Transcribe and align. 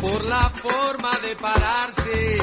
por 0.00 0.24
la 0.24 0.48
forma 0.50 1.10
de 1.26 1.36
pararse 1.36 2.36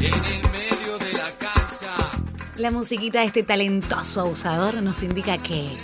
en 0.00 0.24
el 0.24 0.50
medio 0.50 0.98
de 0.98 1.12
la 1.12 1.30
cancha. 1.38 1.94
La 2.56 2.70
musiquita 2.70 3.20
de 3.20 3.26
este 3.26 3.42
talentoso 3.42 4.20
abusador 4.20 4.82
nos 4.82 5.02
indica 5.02 5.38
que 5.38 5.76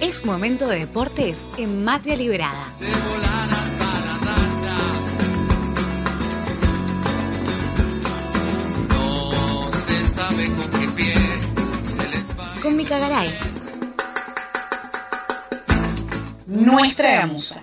es 0.00 0.24
momento 0.24 0.68
de 0.68 0.80
deportes 0.80 1.46
en 1.58 1.84
Matria 1.84 2.16
Liberada. 2.16 2.72
De 2.78 2.86
volar 2.86 3.50
hasta 3.50 4.00
la 4.06 4.16
raya. 4.26 4.78
No 8.88 9.70
se 9.78 10.08
sabe 10.10 10.50
con 10.54 10.70
qué 10.80 10.88
pie 10.92 11.14
se 11.86 12.08
les 12.08 12.38
va. 12.38 12.54
Con 12.62 12.76
Mica 12.76 12.98
Garay. 12.98 13.38
Nuestra 16.46 17.12
gamusa. 17.12 17.62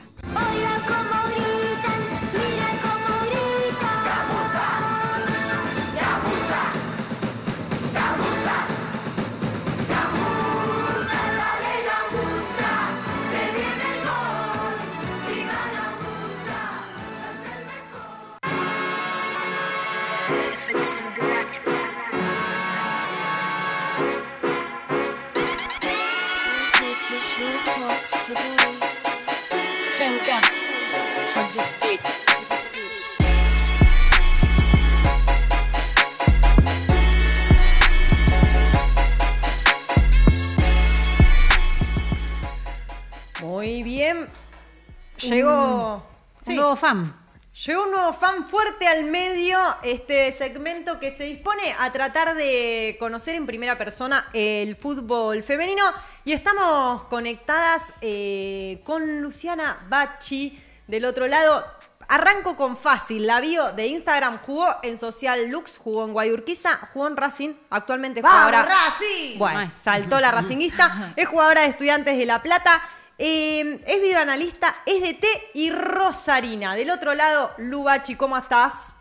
Nuevo 48.07 48.19
fan 48.19 48.47
fuerte 48.47 48.87
al 48.87 49.03
medio, 49.03 49.57
este 49.83 50.31
segmento 50.31 50.97
que 50.97 51.11
se 51.11 51.25
dispone 51.25 51.75
a 51.77 51.91
tratar 51.91 52.35
de 52.35 52.95
conocer 52.99 53.35
en 53.35 53.45
primera 53.45 53.77
persona 53.77 54.27
el 54.31 54.77
fútbol 54.77 55.43
femenino 55.43 55.83
y 56.23 56.31
estamos 56.31 57.05
conectadas 57.09 57.91
eh, 57.99 58.79
con 58.85 59.21
Luciana 59.21 59.85
Bachi 59.89 60.57
del 60.87 61.03
otro 61.03 61.27
lado. 61.27 61.65
Arranco 62.07 62.55
con 62.55 62.77
fácil, 62.77 63.27
la 63.27 63.41
bio 63.41 63.73
de 63.73 63.87
Instagram 63.87 64.39
jugó 64.45 64.77
en 64.83 64.97
Social 64.97 65.49
Lux, 65.49 65.77
jugó 65.77 66.05
en 66.05 66.13
Guayurquiza, 66.13 66.79
jugó 66.93 67.07
en 67.07 67.17
Racing, 67.17 67.53
actualmente 67.69 68.21
¡Vamos, 68.21 68.45
jugadora. 68.45 68.63
Racing! 68.63 69.37
Bueno, 69.37 69.71
saltó 69.75 70.21
la 70.21 70.31
racinguista, 70.31 71.11
es 71.17 71.27
jugadora 71.27 71.61
de 71.61 71.67
Estudiantes 71.67 72.17
de 72.17 72.25
La 72.25 72.41
Plata, 72.41 72.81
eh, 73.17 73.79
es 73.85 74.01
videoanalista, 74.01 74.77
es 74.85 75.01
de 75.01 75.13
T 75.13 75.27
y 75.53 75.71
Rosarina. 75.71 76.75
Del 76.75 76.89
otro 76.91 77.13
lado, 77.13 77.51
Lubachi, 77.57 78.15
¿cómo 78.15 78.37
estás? 78.37 78.95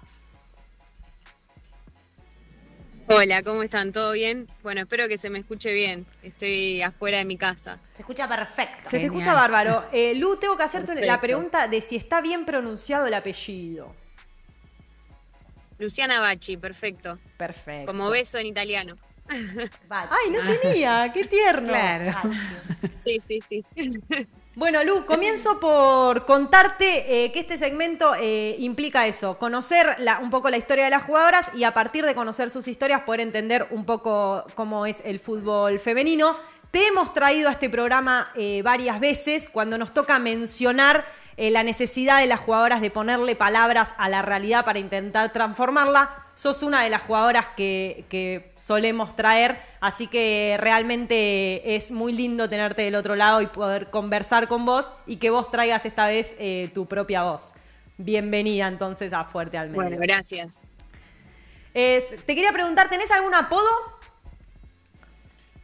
Hola, 3.08 3.44
¿cómo 3.44 3.62
están? 3.62 3.92
¿Todo 3.92 4.12
bien? 4.12 4.48
Bueno, 4.64 4.80
espero 4.80 5.06
que 5.06 5.16
se 5.16 5.30
me 5.30 5.38
escuche 5.38 5.72
bien. 5.72 6.04
Estoy 6.24 6.82
afuera 6.82 7.18
de 7.18 7.24
mi 7.24 7.36
casa. 7.36 7.78
Se 7.92 8.02
escucha 8.02 8.28
perfecto. 8.28 8.90
Se 8.90 8.98
te 8.98 9.04
escucha 9.04 9.32
bárbaro. 9.32 9.84
Eh, 9.92 10.14
Lu, 10.16 10.36
tengo 10.38 10.56
que 10.56 10.64
hacerte 10.64 10.94
la 11.06 11.20
pregunta 11.20 11.68
de 11.68 11.80
si 11.80 11.94
está 11.94 12.20
bien 12.20 12.44
pronunciado 12.44 13.06
el 13.06 13.14
apellido. 13.14 13.92
Luciana 15.78 16.18
Bachi, 16.18 16.56
perfecto. 16.56 17.16
Perfecto. 17.36 17.86
Como 17.86 18.10
beso 18.10 18.38
en 18.38 18.46
italiano. 18.46 18.96
Ay, 19.28 20.30
no 20.30 20.40
tenía, 20.60 21.10
qué 21.12 21.24
tierno. 21.24 21.68
Claro. 21.68 22.30
Sí, 22.98 23.18
sí, 23.20 23.40
sí. 23.48 23.62
Bueno, 24.54 24.82
Lu, 24.84 25.04
comienzo 25.04 25.60
por 25.60 26.24
contarte 26.24 27.24
eh, 27.24 27.32
que 27.32 27.40
este 27.40 27.58
segmento 27.58 28.14
eh, 28.18 28.56
implica 28.58 29.06
eso, 29.06 29.38
conocer 29.38 29.96
la- 29.98 30.18
un 30.20 30.30
poco 30.30 30.48
la 30.48 30.56
historia 30.56 30.84
de 30.84 30.90
las 30.90 31.04
jugadoras 31.04 31.50
y 31.54 31.64
a 31.64 31.72
partir 31.72 32.06
de 32.06 32.14
conocer 32.14 32.48
sus 32.50 32.66
historias 32.66 33.02
poder 33.02 33.20
entender 33.20 33.66
un 33.70 33.84
poco 33.84 34.46
cómo 34.54 34.86
es 34.86 35.02
el 35.04 35.20
fútbol 35.20 35.78
femenino. 35.78 36.36
Te 36.70 36.86
hemos 36.86 37.12
traído 37.12 37.48
a 37.48 37.52
este 37.52 37.68
programa 37.68 38.30
eh, 38.34 38.62
varias 38.62 38.98
veces 38.98 39.48
cuando 39.50 39.76
nos 39.78 39.92
toca 39.92 40.18
mencionar 40.18 41.04
eh, 41.38 41.50
la 41.50 41.62
necesidad 41.62 42.20
de 42.20 42.26
las 42.26 42.40
jugadoras 42.40 42.80
de 42.80 42.90
ponerle 42.90 43.36
palabras 43.36 43.94
a 43.98 44.08
la 44.08 44.22
realidad 44.22 44.64
para 44.64 44.78
intentar 44.78 45.32
transformarla. 45.32 46.24
Sos 46.34 46.62
una 46.62 46.82
de 46.82 46.88
las 46.88 47.02
jugadoras 47.02 47.46
que, 47.56 48.06
que 48.08 48.52
solemos 48.54 49.14
traer, 49.16 49.58
así 49.80 50.06
que 50.06 50.56
realmente 50.58 51.76
es 51.76 51.90
muy 51.90 52.12
lindo 52.12 52.48
tenerte 52.48 52.82
del 52.82 52.94
otro 52.94 53.16
lado 53.16 53.42
y 53.42 53.46
poder 53.48 53.90
conversar 53.90 54.48
con 54.48 54.64
vos 54.64 54.92
y 55.06 55.16
que 55.16 55.28
vos 55.28 55.50
traigas 55.50 55.84
esta 55.84 56.08
vez 56.08 56.34
eh, 56.38 56.70
tu 56.72 56.86
propia 56.86 57.24
voz. 57.24 57.52
Bienvenida 57.98 58.66
entonces 58.68 59.12
a 59.12 59.24
Fuerte 59.24 59.58
al 59.58 59.68
Medio. 59.68 59.82
Bueno, 59.82 59.96
gracias. 59.98 60.54
Eh, 61.74 62.18
te 62.24 62.34
quería 62.34 62.52
preguntar, 62.52 62.88
¿tenés 62.88 63.10
algún 63.10 63.34
apodo? 63.34 63.68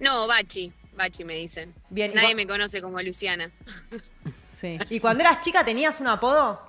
No, 0.00 0.26
Bachi. 0.26 0.70
Bachi 0.96 1.24
me 1.24 1.34
dicen. 1.36 1.72
Bien, 1.88 2.12
Nadie 2.14 2.34
me 2.34 2.46
conoce 2.46 2.82
como 2.82 3.00
Luciana. 3.00 3.50
Sí. 4.62 4.78
¿Y 4.90 5.00
cuando 5.00 5.24
eras 5.24 5.40
chica 5.40 5.64
tenías 5.64 5.98
un 5.98 6.06
apodo? 6.06 6.62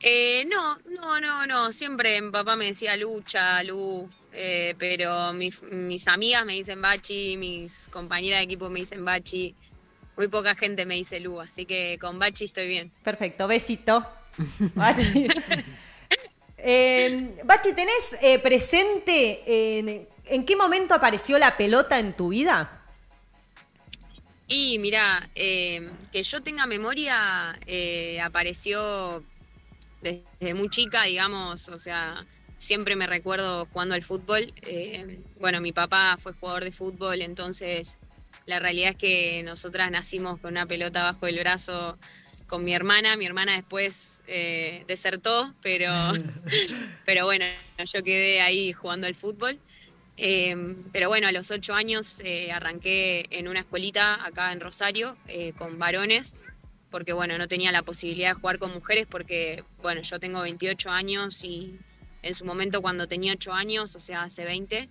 Eh, 0.00 0.44
no, 0.46 0.76
no, 0.86 1.20
no, 1.20 1.46
no. 1.46 1.72
Siempre 1.72 2.20
mi 2.20 2.32
papá 2.32 2.56
me 2.56 2.64
decía 2.64 2.96
Lucha, 2.96 3.62
Lu, 3.62 4.08
eh, 4.32 4.74
pero 4.76 5.32
mis, 5.32 5.62
mis 5.62 6.08
amigas 6.08 6.44
me 6.44 6.54
dicen 6.54 6.82
Bachi, 6.82 7.36
mis 7.36 7.86
compañeras 7.92 8.40
de 8.40 8.44
equipo 8.46 8.68
me 8.70 8.80
dicen 8.80 9.04
Bachi. 9.04 9.54
Muy 10.16 10.26
poca 10.26 10.56
gente 10.56 10.84
me 10.84 10.96
dice 10.96 11.20
Lu, 11.20 11.40
así 11.40 11.64
que 11.64 11.96
con 12.00 12.18
Bachi 12.18 12.46
estoy 12.46 12.66
bien. 12.66 12.90
Perfecto, 13.04 13.46
besito. 13.46 14.04
Bachi. 14.74 15.28
Eh, 16.60 17.40
Bachi, 17.44 17.72
¿tenés 17.72 18.16
eh, 18.20 18.40
presente 18.40 19.78
en, 19.78 20.08
en 20.24 20.44
qué 20.44 20.56
momento 20.56 20.92
apareció 20.92 21.38
la 21.38 21.56
pelota 21.56 22.00
en 22.00 22.14
tu 22.14 22.30
vida? 22.30 22.77
Y 24.48 24.78
mira, 24.78 25.28
eh, 25.34 25.88
que 26.10 26.22
yo 26.22 26.40
tenga 26.40 26.66
memoria, 26.66 27.58
eh, 27.66 28.18
apareció 28.22 29.22
desde 30.00 30.54
muy 30.54 30.70
chica, 30.70 31.04
digamos, 31.04 31.68
o 31.68 31.78
sea, 31.78 32.24
siempre 32.58 32.96
me 32.96 33.06
recuerdo 33.06 33.66
jugando 33.66 33.94
al 33.94 34.02
fútbol. 34.02 34.50
Eh, 34.62 35.20
bueno, 35.38 35.60
mi 35.60 35.72
papá 35.72 36.18
fue 36.22 36.32
jugador 36.32 36.64
de 36.64 36.72
fútbol, 36.72 37.20
entonces 37.20 37.98
la 38.46 38.58
realidad 38.58 38.90
es 38.92 38.96
que 38.96 39.42
nosotras 39.42 39.90
nacimos 39.90 40.40
con 40.40 40.52
una 40.52 40.64
pelota 40.64 41.04
bajo 41.04 41.26
el 41.26 41.38
brazo 41.38 41.96
con 42.46 42.64
mi 42.64 42.74
hermana. 42.74 43.16
Mi 43.16 43.26
hermana 43.26 43.52
después 43.52 44.20
eh, 44.26 44.82
desertó, 44.88 45.54
pero, 45.62 45.92
pero 47.04 47.26
bueno, 47.26 47.44
yo 47.84 48.02
quedé 48.02 48.40
ahí 48.40 48.72
jugando 48.72 49.06
al 49.06 49.14
fútbol. 49.14 49.60
Eh, 50.20 50.74
pero 50.92 51.08
bueno, 51.08 51.28
a 51.28 51.32
los 51.32 51.50
ocho 51.52 51.74
años 51.74 52.20
eh, 52.24 52.50
arranqué 52.52 53.26
en 53.30 53.46
una 53.48 53.60
escuelita 53.60 54.24
acá 54.24 54.52
en 54.52 54.60
Rosario 54.60 55.16
eh, 55.28 55.52
con 55.56 55.78
varones, 55.78 56.34
porque 56.90 57.12
bueno, 57.12 57.38
no 57.38 57.46
tenía 57.46 57.70
la 57.70 57.82
posibilidad 57.82 58.30
de 58.30 58.40
jugar 58.40 58.58
con 58.58 58.72
mujeres 58.74 59.06
porque, 59.08 59.62
bueno, 59.80 60.00
yo 60.02 60.18
tengo 60.18 60.40
28 60.42 60.90
años 60.90 61.44
y 61.44 61.76
en 62.22 62.34
su 62.34 62.44
momento 62.44 62.82
cuando 62.82 63.06
tenía 63.06 63.32
8 63.34 63.52
años, 63.52 63.94
o 63.94 64.00
sea, 64.00 64.24
hace 64.24 64.44
20, 64.44 64.88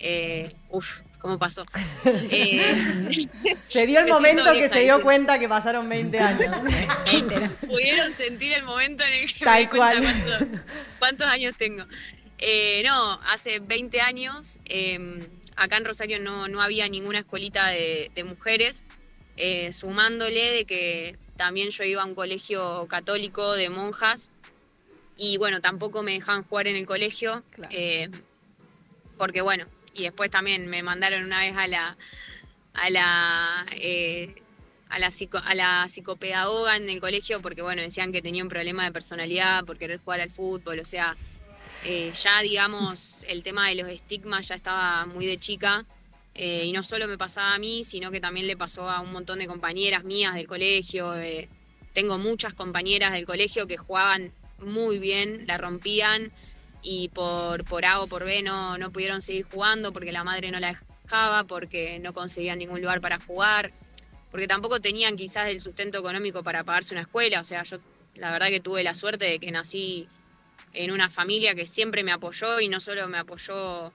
eh, 0.00 0.54
uff, 0.70 1.00
¿cómo 1.18 1.38
pasó? 1.38 1.64
Eh, 2.30 3.26
Se 3.62 3.86
dio 3.86 4.00
el 4.00 4.06
Me 4.06 4.12
momento 4.12 4.52
que 4.52 4.68
se 4.68 4.80
dio 4.80 5.00
cuenta 5.02 5.38
que 5.38 5.48
pasaron 5.48 5.88
20 5.88 6.18
años. 6.18 6.56
pudieron 7.66 8.14
sentir 8.14 8.52
el 8.52 8.64
momento 8.64 9.04
en 9.04 9.12
el 9.12 9.32
que 9.32 9.44
Tal 9.44 9.54
me 9.54 9.60
di 9.60 9.66
cuenta 9.68 9.76
cual. 9.76 10.02
cuántos, 10.02 10.48
cuántos 10.98 11.26
años 11.28 11.54
tengo. 11.56 11.84
Eh, 12.42 12.82
no, 12.86 13.20
hace 13.26 13.58
20 13.58 14.00
años, 14.00 14.58
eh, 14.64 14.98
acá 15.56 15.76
en 15.76 15.84
Rosario 15.84 16.18
no, 16.20 16.48
no 16.48 16.62
había 16.62 16.88
ninguna 16.88 17.18
escuelita 17.20 17.66
de, 17.68 18.10
de 18.14 18.24
mujeres, 18.24 18.86
eh, 19.36 19.72
sumándole 19.74 20.50
de 20.52 20.64
que 20.64 21.16
también 21.36 21.68
yo 21.70 21.84
iba 21.84 22.02
a 22.02 22.06
un 22.06 22.14
colegio 22.14 22.86
católico 22.88 23.52
de 23.52 23.68
monjas 23.68 24.30
y 25.18 25.36
bueno, 25.36 25.60
tampoco 25.60 26.02
me 26.02 26.12
dejaban 26.12 26.42
jugar 26.44 26.66
en 26.66 26.76
el 26.76 26.86
colegio, 26.86 27.42
Claro. 27.50 27.72
eh, 27.76 28.08
porque 29.18 29.42
bueno, 29.42 29.66
y 29.92 30.04
después 30.04 30.30
también 30.30 30.66
me 30.68 30.82
mandaron 30.82 31.24
una 31.24 31.40
vez 31.40 31.54
a 31.56 31.66
la, 31.66 31.96
a 32.72 32.90
la 32.90 33.66
eh, 33.72 34.34
a 34.88 34.98
la, 34.98 35.10
psico- 35.10 35.42
a 35.44 35.54
la 35.54 35.86
psicopedagoga 35.88 36.76
en 36.76 36.88
el 36.88 37.00
colegio 37.00 37.40
porque, 37.42 37.62
bueno, 37.62 37.80
decían 37.82 38.10
que 38.12 38.22
tenía 38.22 38.42
un 38.42 38.48
problema 38.48 38.84
de 38.84 38.90
personalidad 38.92 39.64
por 39.64 39.78
querer 39.78 40.00
jugar 40.02 40.20
al 40.20 40.30
fútbol, 40.30 40.80
o 40.80 40.84
sea, 40.84 41.16
eh, 41.84 42.12
ya, 42.20 42.40
digamos, 42.40 43.24
el 43.28 43.42
tema 43.42 43.68
de 43.68 43.76
los 43.76 43.88
estigmas 43.88 44.48
ya 44.48 44.54
estaba 44.54 45.06
muy 45.06 45.26
de 45.26 45.38
chica 45.38 45.86
eh, 46.34 46.64
y 46.66 46.72
no 46.72 46.82
solo 46.82 47.08
me 47.08 47.18
pasaba 47.18 47.54
a 47.54 47.58
mí, 47.58 47.84
sino 47.84 48.10
que 48.10 48.20
también 48.20 48.46
le 48.46 48.56
pasó 48.56 48.88
a 48.88 49.00
un 49.00 49.12
montón 49.12 49.38
de 49.38 49.46
compañeras 49.46 50.04
mías 50.04 50.34
del 50.34 50.46
colegio, 50.46 51.14
tengo 51.92 52.18
muchas 52.18 52.54
compañeras 52.54 53.12
del 53.12 53.26
colegio 53.26 53.66
que 53.66 53.76
jugaban 53.76 54.32
muy 54.58 54.98
bien, 54.98 55.46
la 55.46 55.58
rompían 55.58 56.30
y 56.82 57.08
por, 57.08 57.64
por 57.64 57.84
A 57.84 58.00
o 58.00 58.06
por 58.06 58.24
B 58.24 58.42
no, 58.42 58.78
no 58.78 58.90
pudieron 58.90 59.22
seguir 59.22 59.46
jugando 59.50 59.92
porque 59.92 60.12
la 60.12 60.24
madre 60.24 60.50
no 60.50 60.60
la 60.60 60.78
dejaba, 61.04 61.44
porque 61.44 61.98
no 61.98 62.12
conseguían 62.12 62.58
ningún 62.58 62.80
lugar 62.80 63.00
para 63.00 63.18
jugar, 63.18 63.72
porque 64.30 64.46
tampoco 64.46 64.80
tenían 64.80 65.16
quizás 65.16 65.48
el 65.48 65.60
sustento 65.60 65.98
económico 65.98 66.42
para 66.42 66.64
pagarse 66.64 66.94
una 66.94 67.02
escuela. 67.02 67.40
O 67.40 67.44
sea, 67.44 67.62
yo 67.64 67.78
la 68.14 68.30
verdad 68.32 68.48
que 68.48 68.60
tuve 68.60 68.82
la 68.82 68.94
suerte 68.94 69.24
de 69.24 69.38
que 69.38 69.50
nací 69.50 70.08
en 70.72 70.90
una 70.90 71.10
familia 71.10 71.54
que 71.54 71.66
siempre 71.66 72.02
me 72.02 72.12
apoyó 72.12 72.60
y 72.60 72.68
no 72.68 72.80
solo 72.80 73.08
me 73.08 73.18
apoyó, 73.18 73.92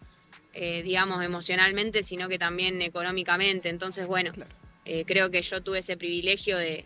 eh, 0.54 0.82
digamos, 0.84 1.24
emocionalmente, 1.24 2.04
sino 2.04 2.28
que 2.30 2.38
también 2.40 2.82
económicamente. 2.82 3.70
Entonces, 3.70 4.08
bueno, 4.08 4.32
eh, 4.86 5.04
creo 5.06 5.32
que 5.32 5.42
yo 5.42 5.62
tuve 5.62 5.80
ese 5.80 5.98
privilegio 5.98 6.58
de, 6.58 6.86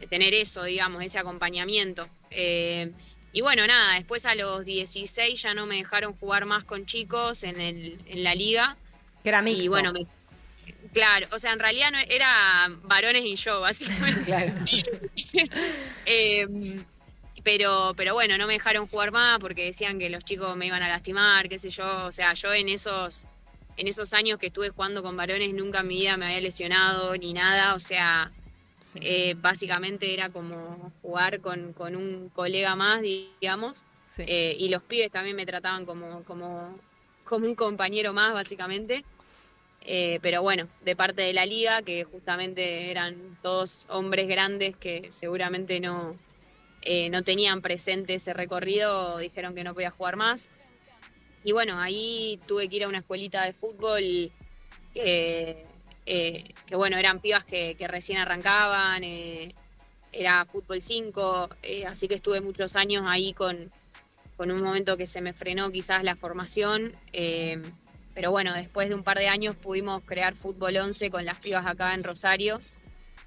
de 0.00 0.06
tener 0.06 0.34
eso, 0.34 0.64
digamos, 0.64 1.02
ese 1.02 1.18
acompañamiento. 1.18 2.08
Eh, 2.30 2.90
y 3.32 3.42
bueno, 3.42 3.66
nada, 3.66 3.94
después 3.94 4.26
a 4.26 4.34
los 4.34 4.64
16 4.64 5.40
ya 5.40 5.54
no 5.54 5.66
me 5.66 5.76
dejaron 5.76 6.12
jugar 6.14 6.46
más 6.46 6.64
con 6.64 6.84
chicos 6.86 7.42
en, 7.44 7.60
el, 7.60 7.98
en 8.06 8.24
la 8.24 8.34
liga. 8.34 8.76
Que 9.22 9.28
era 9.28 9.42
mixto. 9.42 9.62
Y 9.64 9.68
bueno, 9.68 9.92
me- 9.92 10.06
claro, 10.92 11.28
o 11.30 11.38
sea, 11.38 11.52
en 11.52 11.58
realidad 11.60 11.92
no, 11.92 11.98
era 11.98 12.68
varones 12.84 13.24
y 13.24 13.36
yo, 13.36 13.60
básicamente. 13.60 14.20
Claro. 14.24 14.52
Eh, 16.06 16.46
pero, 17.42 17.92
pero 17.96 18.14
bueno, 18.14 18.36
no 18.38 18.46
me 18.46 18.54
dejaron 18.54 18.86
jugar 18.86 19.12
más 19.12 19.38
porque 19.38 19.64
decían 19.64 19.98
que 19.98 20.10
los 20.10 20.24
chicos 20.24 20.56
me 20.56 20.66
iban 20.66 20.82
a 20.82 20.88
lastimar, 20.88 21.48
qué 21.48 21.58
sé 21.58 21.70
yo. 21.70 22.06
O 22.06 22.12
sea, 22.12 22.34
yo 22.34 22.52
en 22.52 22.68
esos, 22.68 23.26
en 23.76 23.88
esos 23.88 24.12
años 24.12 24.38
que 24.38 24.46
estuve 24.46 24.70
jugando 24.70 25.02
con 25.02 25.16
varones 25.16 25.52
nunca 25.54 25.80
en 25.80 25.88
mi 25.88 25.96
vida 26.00 26.16
me 26.16 26.26
había 26.26 26.40
lesionado 26.40 27.16
ni 27.16 27.32
nada. 27.32 27.74
O 27.74 27.80
sea, 27.80 28.30
eh, 28.96 29.34
básicamente 29.38 30.12
era 30.12 30.30
como 30.30 30.92
jugar 31.02 31.40
con, 31.40 31.72
con 31.72 31.96
un 31.96 32.28
colega 32.30 32.76
más, 32.76 33.02
digamos. 33.02 33.84
Sí. 34.06 34.24
Eh, 34.26 34.56
y 34.58 34.68
los 34.68 34.82
pibes 34.82 35.10
también 35.10 35.36
me 35.36 35.46
trataban 35.46 35.86
como, 35.86 36.24
como, 36.24 36.78
como 37.24 37.46
un 37.46 37.54
compañero 37.54 38.12
más, 38.12 38.32
básicamente. 38.32 39.04
Eh, 39.82 40.18
pero 40.22 40.42
bueno, 40.42 40.68
de 40.84 40.94
parte 40.94 41.22
de 41.22 41.32
la 41.32 41.46
liga, 41.46 41.82
que 41.82 42.04
justamente 42.04 42.90
eran 42.90 43.38
todos 43.42 43.86
hombres 43.88 44.28
grandes 44.28 44.76
que 44.76 45.10
seguramente 45.12 45.80
no, 45.80 46.16
eh, 46.82 47.10
no 47.10 47.22
tenían 47.22 47.60
presente 47.62 48.14
ese 48.14 48.32
recorrido, 48.32 49.18
dijeron 49.18 49.54
que 49.54 49.64
no 49.64 49.74
podía 49.74 49.90
jugar 49.90 50.16
más. 50.16 50.48
Y 51.44 51.52
bueno, 51.52 51.80
ahí 51.80 52.38
tuve 52.46 52.68
que 52.68 52.76
ir 52.76 52.84
a 52.84 52.88
una 52.88 52.98
escuelita 52.98 53.44
de 53.44 53.52
fútbol 53.52 54.02
que, 54.92 55.66
eh, 56.06 56.44
que 56.66 56.76
bueno, 56.76 56.98
eran 56.98 57.20
pibas 57.20 57.44
que, 57.44 57.76
recién 57.88 58.18
arrancaban, 58.18 59.04
eh, 59.04 59.54
era 60.12 60.44
fútbol 60.44 60.82
5, 60.82 61.48
eh, 61.62 61.86
así 61.86 62.08
que 62.08 62.16
estuve 62.16 62.40
muchos 62.40 62.76
años 62.76 63.04
ahí 63.06 63.32
con, 63.32 63.70
con 64.36 64.50
un 64.50 64.60
momento 64.60 64.96
que 64.96 65.06
se 65.06 65.20
me 65.20 65.32
frenó 65.32 65.70
quizás 65.70 66.04
la 66.04 66.14
formación. 66.14 66.92
eh, 67.12 67.60
pero 68.14 68.30
bueno, 68.30 68.52
después 68.52 68.88
de 68.88 68.94
un 68.94 69.02
par 69.02 69.18
de 69.18 69.28
años 69.28 69.56
pudimos 69.56 70.02
crear 70.04 70.34
Fútbol 70.34 70.76
11 70.76 71.10
con 71.10 71.24
las 71.24 71.38
pibas 71.38 71.66
acá 71.66 71.94
en 71.94 72.02
Rosario 72.02 72.60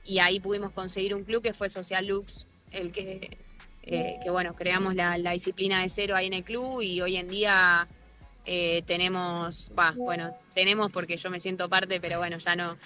y 0.04 0.20
ahí 0.20 0.40
pudimos 0.40 0.72
conseguir 0.72 1.16
un 1.16 1.24
club 1.24 1.42
que 1.42 1.54
fue 1.54 1.70
Social 1.70 2.06
Lux, 2.08 2.46
el 2.74 2.92
que, 2.92 3.38
eh, 3.84 4.20
que 4.24 4.30
bueno, 4.30 4.54
creamos 4.54 4.96
la, 4.96 5.18
la 5.18 5.32
disciplina 5.32 5.82
de 5.82 5.90
cero 5.90 6.16
ahí 6.16 6.28
en 6.28 6.34
el 6.34 6.44
club 6.44 6.82
y 6.82 7.02
hoy 7.02 7.18
en 7.18 7.28
día 7.28 7.88
eh, 8.46 8.84
tenemos, 8.86 9.72
va, 9.78 9.94
bueno, 9.96 10.36
tenemos 10.54 10.92
porque 10.92 11.16
yo 11.16 11.30
me 11.30 11.40
siento 11.40 11.70
parte, 11.70 12.02
pero 12.02 12.18
bueno, 12.20 12.38
ya 12.38 12.56
no, 12.56 12.78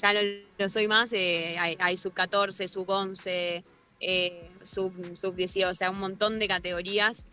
ya 0.00 0.12
no 0.12 0.20
lo 0.56 0.68
soy 0.68 0.86
más, 0.86 1.12
eh, 1.12 1.56
hay, 1.58 1.96
sub 1.96 2.12
14, 2.14 2.68
sub 2.68 2.88
11, 2.88 3.64
eh, 3.98 4.50
sub, 4.62 4.92
sub 5.16 5.34
18, 5.34 5.68
o 5.68 5.74
sea, 5.74 5.90
un 5.90 5.98
montón 5.98 6.38
de 6.38 6.46
categorías. 6.46 7.24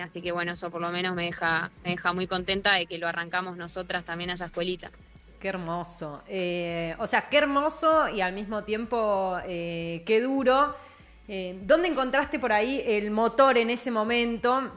así 0.00 0.20
que 0.20 0.32
bueno, 0.32 0.52
eso 0.52 0.70
por 0.70 0.80
lo 0.80 0.90
menos 0.90 1.14
me 1.14 1.26
deja, 1.26 1.70
me 1.84 1.90
deja 1.90 2.12
muy 2.12 2.26
contenta 2.26 2.74
de 2.74 2.86
que 2.86 2.98
lo 2.98 3.06
arrancamos 3.06 3.56
nosotras 3.56 4.04
también 4.04 4.30
a 4.30 4.34
esa 4.34 4.46
escuelita. 4.46 4.90
Qué 5.40 5.48
hermoso. 5.48 6.22
O 6.98 7.06
sea, 7.06 7.28
qué 7.30 7.38
hermoso 7.38 8.08
y 8.08 8.20
al 8.20 8.32
mismo 8.32 8.64
tiempo 8.64 9.38
qué 9.44 10.20
duro. 10.22 10.74
Eh, 11.34 11.58
¿Dónde 11.62 11.88
encontraste 11.88 12.38
por 12.38 12.52
ahí 12.52 12.82
el 12.84 13.10
motor 13.10 13.56
en 13.56 13.70
ese 13.70 13.90
momento? 13.90 14.70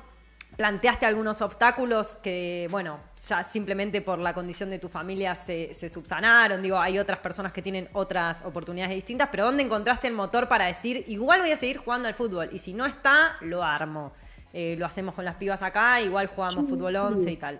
¿Planteaste 0.55 1.05
algunos 1.05 1.41
obstáculos 1.41 2.15
que, 2.15 2.69
bueno, 2.71 2.97
ya 3.27 3.43
simplemente 3.43 3.99
por 3.99 4.19
la 4.19 4.33
condición 4.33 4.69
de 4.69 4.79
tu 4.79 4.87
familia 4.87 5.35
se, 5.35 5.73
se 5.73 5.89
subsanaron? 5.89 6.61
Digo, 6.61 6.79
hay 6.79 6.97
otras 6.97 7.19
personas 7.19 7.51
que 7.51 7.61
tienen 7.61 7.89
otras 7.91 8.41
oportunidades 8.45 8.95
distintas, 8.95 9.27
pero 9.29 9.43
¿dónde 9.43 9.63
encontraste 9.63 10.07
el 10.07 10.13
motor 10.13 10.47
para 10.47 10.67
decir, 10.67 11.03
igual 11.09 11.41
voy 11.41 11.51
a 11.51 11.57
seguir 11.57 11.75
jugando 11.75 12.07
al 12.07 12.13
fútbol? 12.13 12.49
Y 12.53 12.59
si 12.59 12.71
no 12.71 12.85
está, 12.85 13.35
lo 13.41 13.61
armo. 13.61 14.13
Eh, 14.53 14.77
lo 14.79 14.85
hacemos 14.85 15.13
con 15.13 15.25
las 15.25 15.35
pibas 15.35 15.61
acá, 15.61 15.99
igual 15.99 16.27
jugamos 16.27 16.69
fútbol 16.69 16.95
11 16.95 17.31
y 17.31 17.35
tal. 17.35 17.59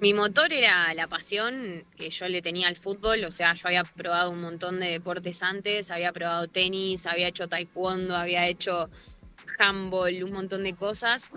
Mi 0.00 0.14
motor 0.14 0.50
era 0.54 0.94
la 0.94 1.06
pasión 1.06 1.84
que 1.98 2.08
yo 2.08 2.26
le 2.26 2.40
tenía 2.40 2.68
al 2.68 2.76
fútbol, 2.76 3.22
o 3.24 3.30
sea, 3.30 3.52
yo 3.52 3.68
había 3.68 3.84
probado 3.84 4.30
un 4.30 4.40
montón 4.40 4.80
de 4.80 4.88
deportes 4.92 5.42
antes, 5.42 5.90
había 5.90 6.10
probado 6.10 6.48
tenis, 6.48 7.04
había 7.04 7.28
hecho 7.28 7.48
taekwondo, 7.48 8.16
había 8.16 8.48
hecho 8.48 8.88
handball, 9.58 10.24
un 10.24 10.32
montón 10.32 10.64
de 10.64 10.74
cosas. 10.74 11.28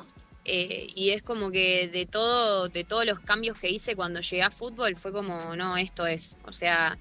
eh, 0.45 0.87
y 0.95 1.09
es 1.11 1.21
como 1.21 1.51
que 1.51 1.89
de 1.89 2.05
todo, 2.05 2.69
de 2.69 2.83
todos 2.85 3.05
los 3.05 3.19
cambios 3.19 3.57
que 3.59 3.69
hice 3.69 3.95
cuando 3.97 4.21
llegué 4.21 4.43
a 4.43 4.51
fútbol 4.51 4.95
fue 4.95 5.11
como, 5.11 5.55
no, 5.57 5.77
esto 5.77 6.07
es, 6.07 6.37
o 6.45 6.53
sea, 6.53 6.97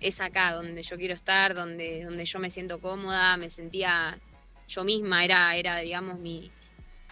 es 0.00 0.20
acá 0.20 0.52
donde 0.54 0.82
yo 0.82 0.96
quiero 0.96 1.14
estar, 1.14 1.54
donde, 1.54 2.04
donde 2.04 2.24
yo 2.24 2.38
me 2.38 2.50
siento 2.50 2.78
cómoda, 2.78 3.36
me 3.36 3.50
sentía 3.50 4.16
yo 4.68 4.84
misma, 4.84 5.24
era, 5.24 5.56
era 5.56 5.78
digamos, 5.78 6.20
mi, 6.20 6.50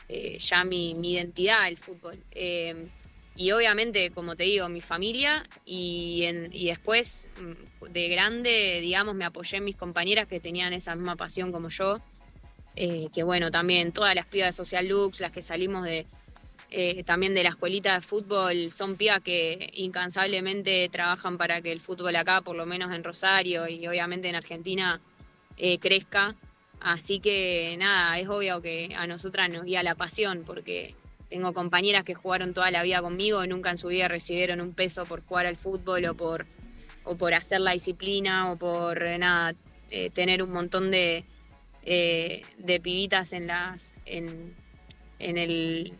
eh, 0.08 0.38
ya 0.38 0.64
mi, 0.64 0.94
mi 0.94 1.12
identidad 1.14 1.66
el 1.68 1.76
fútbol. 1.76 2.22
Eh, 2.32 2.88
y 3.38 3.52
obviamente, 3.52 4.10
como 4.10 4.34
te 4.34 4.42
digo, 4.42 4.68
mi 4.68 4.80
familia 4.80 5.44
y, 5.64 6.24
en- 6.24 6.50
y 6.52 6.66
después 6.66 7.26
mm, 7.40 7.84
de 7.92 8.08
grande, 8.08 8.80
digamos, 8.82 9.14
me 9.14 9.24
apoyé 9.24 9.58
en 9.58 9.64
mis 9.64 9.76
compañeras 9.76 10.26
que 10.26 10.40
tenían 10.40 10.72
esa 10.72 10.94
misma 10.96 11.14
pasión 11.14 11.52
como 11.52 11.68
yo. 11.68 11.98
Eh, 12.74 13.08
que 13.14 13.22
bueno, 13.22 13.50
también 13.50 13.92
todas 13.92 14.14
las 14.14 14.26
pibas 14.26 14.48
de 14.48 14.52
Social 14.52 14.86
Lux, 14.88 15.20
las 15.20 15.30
que 15.32 15.40
salimos 15.42 15.84
de 15.84 16.06
eh, 16.70 17.02
también 17.04 17.32
de 17.34 17.42
la 17.44 17.48
escuelita 17.50 17.94
de 17.94 18.02
fútbol, 18.02 18.70
son 18.72 18.96
pibas 18.96 19.20
que 19.22 19.70
incansablemente 19.74 20.88
trabajan 20.92 21.38
para 21.38 21.62
que 21.62 21.72
el 21.72 21.80
fútbol 21.80 22.14
acá, 22.16 22.40
por 22.42 22.56
lo 22.56 22.66
menos 22.66 22.92
en 22.94 23.02
Rosario 23.04 23.66
y 23.68 23.86
obviamente 23.86 24.28
en 24.28 24.34
Argentina, 24.34 25.00
eh, 25.56 25.78
crezca. 25.78 26.34
Así 26.80 27.20
que 27.20 27.74
nada, 27.78 28.18
es 28.18 28.28
obvio 28.28 28.60
que 28.60 28.94
a 28.96 29.06
nosotras 29.06 29.48
nos 29.50 29.64
guía 29.64 29.82
la 29.82 29.94
pasión, 29.94 30.42
porque 30.46 30.94
tengo 31.28 31.52
compañeras 31.52 32.04
que 32.04 32.14
jugaron 32.14 32.54
toda 32.54 32.70
la 32.70 32.82
vida 32.82 33.00
conmigo 33.02 33.44
y 33.44 33.48
nunca 33.48 33.70
en 33.70 33.78
su 33.78 33.88
vida 33.88 34.08
recibieron 34.08 34.60
un 34.60 34.72
peso 34.72 35.04
por 35.04 35.24
jugar 35.24 35.46
al 35.46 35.56
fútbol 35.56 36.04
o 36.06 36.14
por, 36.14 36.46
o 37.04 37.16
por 37.16 37.34
hacer 37.34 37.60
la 37.60 37.72
disciplina 37.72 38.50
o 38.50 38.56
por 38.56 39.02
eh, 39.02 39.18
nada, 39.18 39.54
eh, 39.90 40.10
tener 40.10 40.42
un 40.42 40.50
montón 40.50 40.90
de, 40.90 41.24
eh, 41.84 42.42
de 42.58 42.80
pibitas 42.80 43.32
en 43.32 43.46
las 43.46 43.92
en, 44.06 44.52
en 45.18 45.38
el 45.38 45.92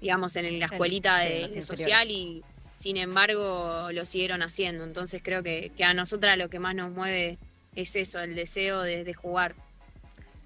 digamos 0.00 0.36
en 0.36 0.58
la 0.58 0.66
escuelita 0.66 1.18
de, 1.18 1.62
social 1.62 2.10
y 2.10 2.42
sin 2.76 2.96
embargo 2.96 3.90
lo 3.92 4.04
siguieron 4.04 4.42
haciendo. 4.42 4.84
Entonces 4.84 5.22
creo 5.24 5.42
que, 5.42 5.70
que 5.76 5.84
a 5.84 5.94
nosotras 5.94 6.38
lo 6.38 6.48
que 6.48 6.60
más 6.60 6.74
nos 6.74 6.90
mueve 6.92 7.38
es 7.74 7.96
eso 7.96 8.20
el 8.20 8.34
deseo 8.34 8.82
de, 8.82 9.04
de 9.04 9.14
jugar 9.14 9.54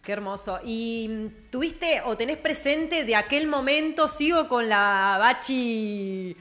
Qué 0.03 0.11
hermoso. 0.11 0.59
¿Y 0.65 1.29
tuviste 1.51 2.01
o 2.05 2.17
tenés 2.17 2.37
presente 2.37 3.05
de 3.05 3.15
aquel 3.15 3.47
momento, 3.47 4.09
sigo 4.09 4.49
con 4.49 4.69
la 4.69 5.17
Bachi 5.21 6.37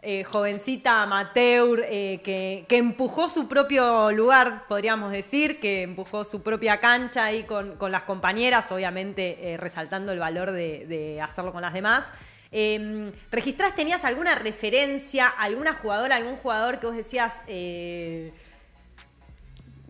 eh, 0.00 0.24
jovencita 0.24 1.02
amateur 1.02 1.84
eh, 1.90 2.22
que, 2.24 2.64
que 2.66 2.78
empujó 2.78 3.28
su 3.28 3.48
propio 3.48 4.10
lugar, 4.12 4.64
podríamos 4.66 5.12
decir, 5.12 5.60
que 5.60 5.82
empujó 5.82 6.24
su 6.24 6.42
propia 6.42 6.80
cancha 6.80 7.26
ahí 7.26 7.42
con, 7.42 7.76
con 7.76 7.92
las 7.92 8.04
compañeras, 8.04 8.72
obviamente 8.72 9.52
eh, 9.52 9.56
resaltando 9.58 10.12
el 10.12 10.18
valor 10.18 10.50
de, 10.50 10.86
de 10.86 11.20
hacerlo 11.20 11.52
con 11.52 11.60
las 11.60 11.74
demás? 11.74 12.14
Eh, 12.50 13.12
¿Registrás, 13.30 13.74
tenías 13.74 14.06
alguna 14.06 14.36
referencia, 14.36 15.26
alguna 15.28 15.74
jugadora, 15.74 16.16
algún 16.16 16.36
jugador 16.36 16.80
que 16.80 16.86
vos 16.86 16.96
decías... 16.96 17.42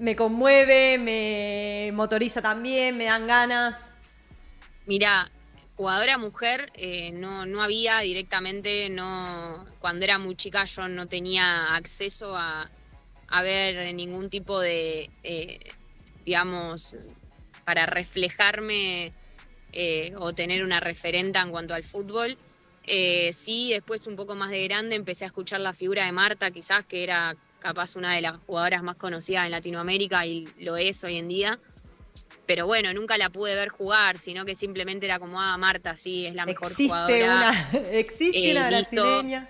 me 0.02 0.16
conmueve, 0.16 0.99
me 0.99 1.92
motoriza 1.92 2.42
también, 2.42 2.97
me 2.97 3.04
dan 3.04 3.28
ganas. 3.28 3.92
Mira, 4.85 5.30
jugadora 5.76 6.18
mujer 6.18 6.71
eh, 6.75 7.12
no, 7.12 7.47
no 7.47 7.62
había 7.62 8.00
directamente, 8.00 8.90
no 8.90 9.64
cuando 9.78 10.04
era 10.04 10.18
muy 10.18 10.35
chica 10.35 10.64
yo 10.64 10.88
no 10.88 11.06
tenía 11.06 11.76
acceso 11.76 12.37
a, 12.37 12.68
a 13.28 13.42
ver 13.42 13.94
ningún 13.94 14.28
tipo 14.28 14.59
de, 14.59 15.09
eh, 15.23 15.61
digamos, 16.25 16.97
para 17.64 17.87
reflejarme 17.87 19.12
eh, 19.73 20.14
o 20.18 20.32
tener 20.32 20.64
una 20.64 20.80
referenta 20.80 21.40
en 21.42 21.52
cuanto 21.52 21.75
al 21.75 21.85
fútbol. 21.85 22.37
Sí, 22.85 23.71
después 23.71 24.09
un 24.09 24.16
poco 24.16 24.35
más 24.35 24.50
de 24.50 24.64
grande 24.64 24.97
empecé 24.97 25.25
a 25.25 25.28
escuchar 25.28 25.61
la 25.61 25.73
figura 25.73 26.04
de 26.04 26.11
Marta, 26.11 26.50
quizás 26.50 26.85
que 26.85 27.04
era 27.04 27.37
capaz 27.62 27.97
una 27.97 28.14
de 28.14 28.21
las 28.21 28.37
jugadoras 28.47 28.83
más 28.83 28.97
conocidas 28.97 29.45
en 29.47 29.52
Latinoamérica 29.52 30.26
y 30.26 30.49
lo 30.59 30.76
es 30.76 31.02
hoy 31.04 31.16
en 31.19 31.28
día. 31.28 31.59
pero 32.45 32.66
bueno, 32.66 32.92
nunca 32.92 33.16
la 33.16 33.31
pude 33.31 33.54
ver 33.54 33.69
jugar, 33.71 34.19
sino 34.19 34.45
que 34.45 34.54
simplemente 34.54 35.07
era 35.07 35.19
como, 35.19 35.40
ah, 35.40 35.57
Marta, 35.57 35.97
sí, 35.97 36.26
es 36.26 36.35
la 36.35 36.45
mejor 36.45 36.73
existe 36.73 36.87
jugadora. 36.88 37.37
una, 37.37 37.71
existe 37.92 38.50
Eh, 38.50 38.54
listo. 38.71 39.02
brasileña. 39.04 39.49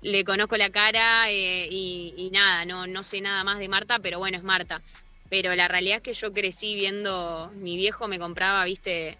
le 0.00 0.24
conozco 0.24 0.56
la 0.56 0.70
cara 0.70 1.30
eh, 1.30 1.66
y, 1.70 2.14
y 2.16 2.30
nada, 2.30 2.64
no, 2.64 2.86
no 2.86 3.02
sé 3.02 3.20
nada 3.20 3.42
más 3.44 3.58
de 3.58 3.68
Marta, 3.68 3.98
pero 3.98 4.18
bueno, 4.18 4.38
es 4.38 4.44
Marta. 4.44 4.80
Pero 5.28 5.54
la 5.56 5.66
realidad 5.68 5.96
es 5.96 6.02
que 6.02 6.12
yo 6.14 6.30
crecí 6.32 6.74
viendo, 6.76 7.50
mi 7.56 7.76
viejo 7.76 8.06
me 8.06 8.18
compraba, 8.18 8.64
viste, 8.64 9.18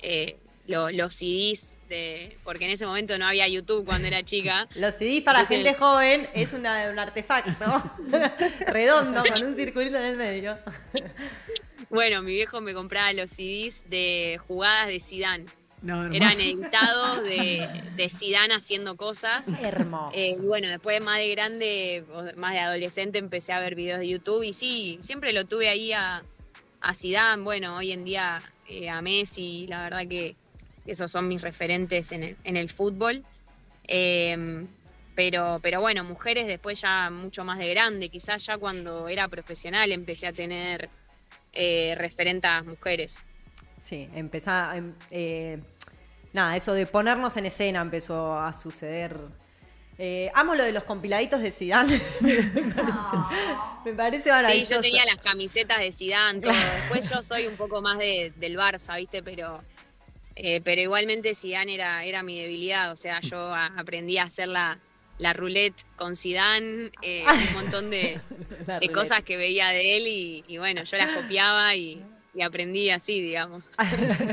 eh, 0.00 0.38
lo- 0.66 0.90
los 0.90 1.14
CDs, 1.14 1.75
de, 1.88 2.36
porque 2.44 2.64
en 2.64 2.70
ese 2.72 2.86
momento 2.86 3.16
no 3.18 3.26
había 3.26 3.46
YouTube 3.48 3.84
cuando 3.86 4.08
era 4.08 4.22
chica. 4.22 4.66
Los 4.74 4.94
CDs 4.94 5.22
para 5.22 5.40
Entonces- 5.40 5.64
gente 5.66 5.78
joven 5.78 6.28
es 6.34 6.52
una- 6.52 6.88
un 6.90 6.98
artefacto 6.98 7.82
redondo 8.66 9.22
con 9.24 9.44
un 9.44 9.56
circulito 9.56 9.96
en 9.98 10.04
el 10.04 10.16
medio. 10.16 10.58
Bueno, 11.90 12.22
mi 12.22 12.32
viejo 12.32 12.60
me 12.60 12.74
compraba 12.74 13.12
los 13.12 13.30
CDs 13.30 13.88
de 13.88 14.38
jugadas 14.46 14.88
de 14.88 15.00
Zidane. 15.00 15.44
No, 15.82 16.02
hermoso. 16.04 16.16
Eran 16.16 16.32
editados 16.40 17.22
de, 17.22 17.68
de 17.94 18.08
Zidane 18.08 18.54
haciendo 18.54 18.96
cosas. 18.96 19.46
Hermoso. 19.62 20.10
Eh, 20.14 20.32
y 20.36 20.40
bueno, 20.46 20.68
después 20.68 21.00
más 21.00 21.18
de 21.18 21.28
grande, 21.30 22.04
o 22.12 22.24
más 22.40 22.54
de 22.54 22.60
adolescente, 22.60 23.18
empecé 23.18 23.52
a 23.52 23.60
ver 23.60 23.74
videos 23.76 24.00
de 24.00 24.08
YouTube 24.08 24.42
y 24.42 24.52
sí, 24.52 24.98
siempre 25.02 25.32
lo 25.32 25.44
tuve 25.44 25.68
ahí 25.68 25.92
a, 25.92 26.24
a 26.80 26.94
Zidane, 26.94 27.42
bueno, 27.42 27.76
hoy 27.76 27.92
en 27.92 28.04
día 28.04 28.42
eh, 28.68 28.88
a 28.88 29.00
Messi, 29.02 29.66
la 29.68 29.82
verdad 29.84 30.08
que 30.08 30.34
esos 30.86 31.10
son 31.10 31.28
mis 31.28 31.42
referentes 31.42 32.12
en 32.12 32.22
el, 32.24 32.36
en 32.44 32.56
el 32.56 32.70
fútbol. 32.70 33.22
Eh, 33.88 34.64
pero, 35.14 35.58
pero 35.62 35.80
bueno, 35.80 36.04
mujeres 36.04 36.46
después 36.46 36.80
ya 36.80 37.08
mucho 37.10 37.42
más 37.42 37.58
de 37.58 37.68
grande, 37.70 38.10
quizás 38.10 38.44
ya 38.44 38.58
cuando 38.58 39.08
era 39.08 39.26
profesional 39.28 39.90
empecé 39.90 40.26
a 40.26 40.32
tener 40.32 40.90
eh, 41.54 41.94
referentas 41.96 42.66
mujeres. 42.66 43.22
Sí, 43.80 44.08
empezá, 44.14 44.76
em- 44.76 44.92
eh, 45.10 45.58
nada, 46.34 46.54
eso 46.54 46.74
de 46.74 46.86
ponernos 46.86 47.34
en 47.38 47.46
escena 47.46 47.80
empezó 47.80 48.38
a 48.38 48.52
suceder. 48.52 49.16
Eh, 49.98 50.30
amo 50.34 50.54
lo 50.54 50.64
de 50.64 50.72
los 50.72 50.84
compiladitos 50.84 51.40
de 51.40 51.50
Zidane. 51.50 51.98
me, 52.20 52.34
parece, 52.74 53.00
me 53.86 53.92
parece 53.94 54.24
Sí, 54.24 54.28
maravilloso. 54.28 54.74
yo 54.74 54.80
tenía 54.82 55.06
las 55.06 55.18
camisetas 55.20 55.78
de 55.78 55.92
Zidane, 55.92 56.40
todo. 56.42 56.52
Después 56.90 57.08
yo 57.08 57.22
soy 57.22 57.46
un 57.46 57.56
poco 57.56 57.80
más 57.80 57.96
de, 57.96 58.34
del 58.36 58.58
Barça, 58.58 58.98
¿viste? 58.98 59.22
Pero, 59.22 59.58
eh, 60.36 60.60
pero 60.62 60.80
igualmente 60.80 61.34
Zidane 61.34 61.74
era, 61.74 62.04
era 62.04 62.22
mi 62.22 62.38
debilidad. 62.40 62.92
O 62.92 62.96
sea, 62.96 63.20
yo 63.20 63.52
a- 63.54 63.72
aprendí 63.76 64.18
a 64.18 64.24
hacer 64.24 64.48
la, 64.48 64.78
la 65.18 65.32
roulette 65.32 65.82
con 65.96 66.14
Zidane, 66.14 66.90
eh, 67.02 67.24
un 67.48 67.54
montón 67.54 67.90
de, 67.90 68.20
cosas 68.94 69.22
que 69.24 69.36
veía 69.36 69.68
de 69.70 69.96
él 69.96 70.06
y, 70.06 70.44
y 70.46 70.58
bueno, 70.58 70.84
yo 70.84 70.96
las 70.98 71.10
copiaba 71.10 71.74
y, 71.74 72.02
y 72.34 72.42
aprendí 72.42 72.90
así, 72.90 73.20
digamos. 73.20 73.64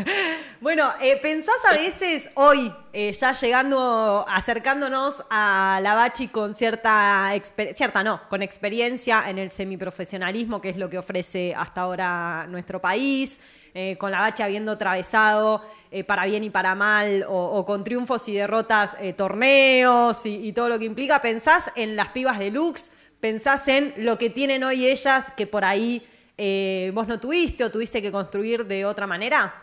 Bueno, 0.62 0.93
eh, 1.01 1.17
¿pensás 1.22 1.57
a 1.69 1.74
veces 1.74 2.29
hoy, 2.36 2.72
eh, 2.93 3.12
ya 3.12 3.33
llegando, 3.33 4.25
acercándonos 4.29 5.22
a 5.29 5.79
la 5.83 5.93
Bachi 5.93 6.29
con 6.29 6.53
cierta, 6.53 7.33
cierta 7.74 8.01
no, 8.01 8.22
con 8.29 8.41
experiencia 8.41 9.25
en 9.29 9.39
el 9.39 9.51
semiprofesionalismo, 9.51 10.62
que 10.62 10.69
es 10.69 10.77
lo 10.77 10.89
que 10.89 10.98
ofrece 10.98 11.53
hasta 11.53 11.81
ahora 11.81 12.45
nuestro 12.48 12.79
país, 12.79 13.41
eh, 13.74 13.98
con 13.98 14.12
la 14.12 14.22
Bachi 14.22 14.41
habiendo 14.41 14.72
atravesado 14.72 15.69
eh, 15.96 16.04
para 16.04 16.26
bien 16.26 16.44
y 16.44 16.50
para 16.50 16.74
mal, 16.74 17.24
o, 17.30 17.64
con 17.68 17.84
triunfos 17.84 18.28
y 18.28 18.34
derrotas, 18.34 18.98
eh, 19.00 19.14
torneos 19.14 20.26
y, 20.26 20.52
todo 20.52 20.68
lo 20.68 20.80
que 20.80 20.86
implica, 20.86 21.22
¿pensás 21.22 21.72
en 21.76 21.96
las 21.96 22.08
pibas 22.08 22.40
de 22.40 22.50
Lux? 22.50 22.92
¿Pensás 23.20 23.68
en 23.68 23.94
lo 23.98 24.18
que 24.18 24.32
tienen 24.32 24.64
hoy 24.64 24.88
ellas 24.88 25.32
que 25.38 25.46
por 25.46 25.64
ahí 25.64 26.02
eh, 26.36 26.90
vos 26.96 27.08
no 27.08 27.20
tuviste 27.20 27.64
o 27.64 27.70
tuviste 27.70 28.02
que 28.02 28.12
construir 28.12 28.66
de 28.66 28.86
otra 28.86 29.06
manera? 29.06 29.54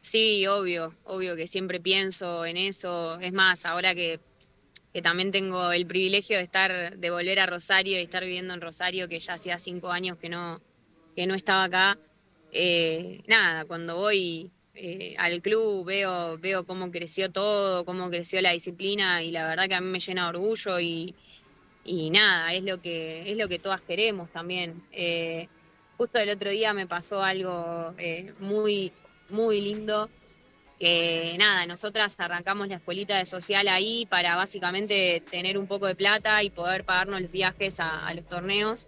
Sí, 0.00 0.46
obvio, 0.46 0.94
obvio 1.02 1.34
que 1.34 1.48
siempre 1.48 1.80
pienso 1.80 2.46
en 2.46 2.56
eso. 2.56 3.18
Es 3.18 3.32
más, 3.32 3.66
ahora 3.66 3.96
que, 3.96 4.20
también 5.02 5.32
tengo 5.32 5.72
el 5.72 5.84
privilegio 5.84 6.36
de 6.36 6.44
estar, 6.44 6.96
de 6.96 7.10
volver 7.10 7.40
a 7.40 7.46
Rosario 7.46 7.98
y 7.98 8.02
estar 8.02 8.22
viviendo 8.22 8.54
en 8.54 8.60
Rosario, 8.60 9.08
que 9.08 9.18
ya 9.18 9.34
hacía 9.34 9.58
cinco 9.58 9.90
años 9.90 10.16
que 10.16 10.28
no, 10.28 10.60
que 11.16 11.26
no 11.26 11.34
estaba 11.34 11.64
acá. 11.64 11.98
nada, 13.26 13.64
cuando 13.64 13.96
voy 13.96 14.52
eh, 14.74 15.14
al 15.18 15.42
club 15.42 15.84
veo, 15.84 16.38
veo 16.38 16.64
cómo 16.64 16.90
creció 16.90 17.30
todo, 17.30 17.84
cómo 17.84 18.08
creció 18.08 18.40
la 18.40 18.52
disciplina 18.52 19.22
y 19.22 19.30
la 19.30 19.46
verdad 19.46 19.68
que 19.68 19.74
a 19.74 19.80
mí 19.80 19.88
me 19.88 20.00
llena 20.00 20.22
de 20.24 20.38
orgullo 20.38 20.80
y, 20.80 21.14
y 21.84 22.10
nada, 22.10 22.54
es 22.54 22.62
lo 22.64 22.80
que, 22.80 23.30
es 23.30 23.36
lo 23.36 23.48
que 23.48 23.58
todas 23.58 23.82
queremos 23.82 24.30
también. 24.30 24.82
Eh, 24.92 25.48
justo 25.98 26.18
el 26.18 26.30
otro 26.30 26.50
día 26.50 26.72
me 26.72 26.86
pasó 26.86 27.22
algo 27.22 27.94
eh, 27.98 28.32
muy, 28.38 28.92
muy 29.30 29.60
lindo. 29.60 30.08
Que 30.80 31.36
nada, 31.38 31.64
nosotras 31.66 32.18
arrancamos 32.18 32.66
la 32.66 32.76
escuelita 32.76 33.16
de 33.16 33.24
social 33.24 33.68
ahí 33.68 34.04
para 34.06 34.34
básicamente 34.36 35.22
tener 35.30 35.56
un 35.56 35.68
poco 35.68 35.86
de 35.86 35.94
plata 35.94 36.42
y 36.42 36.50
poder 36.50 36.84
pagarnos 36.84 37.20
los 37.20 37.30
viajes 37.30 37.78
a, 37.78 38.04
a 38.04 38.14
los 38.14 38.24
torneos. 38.24 38.86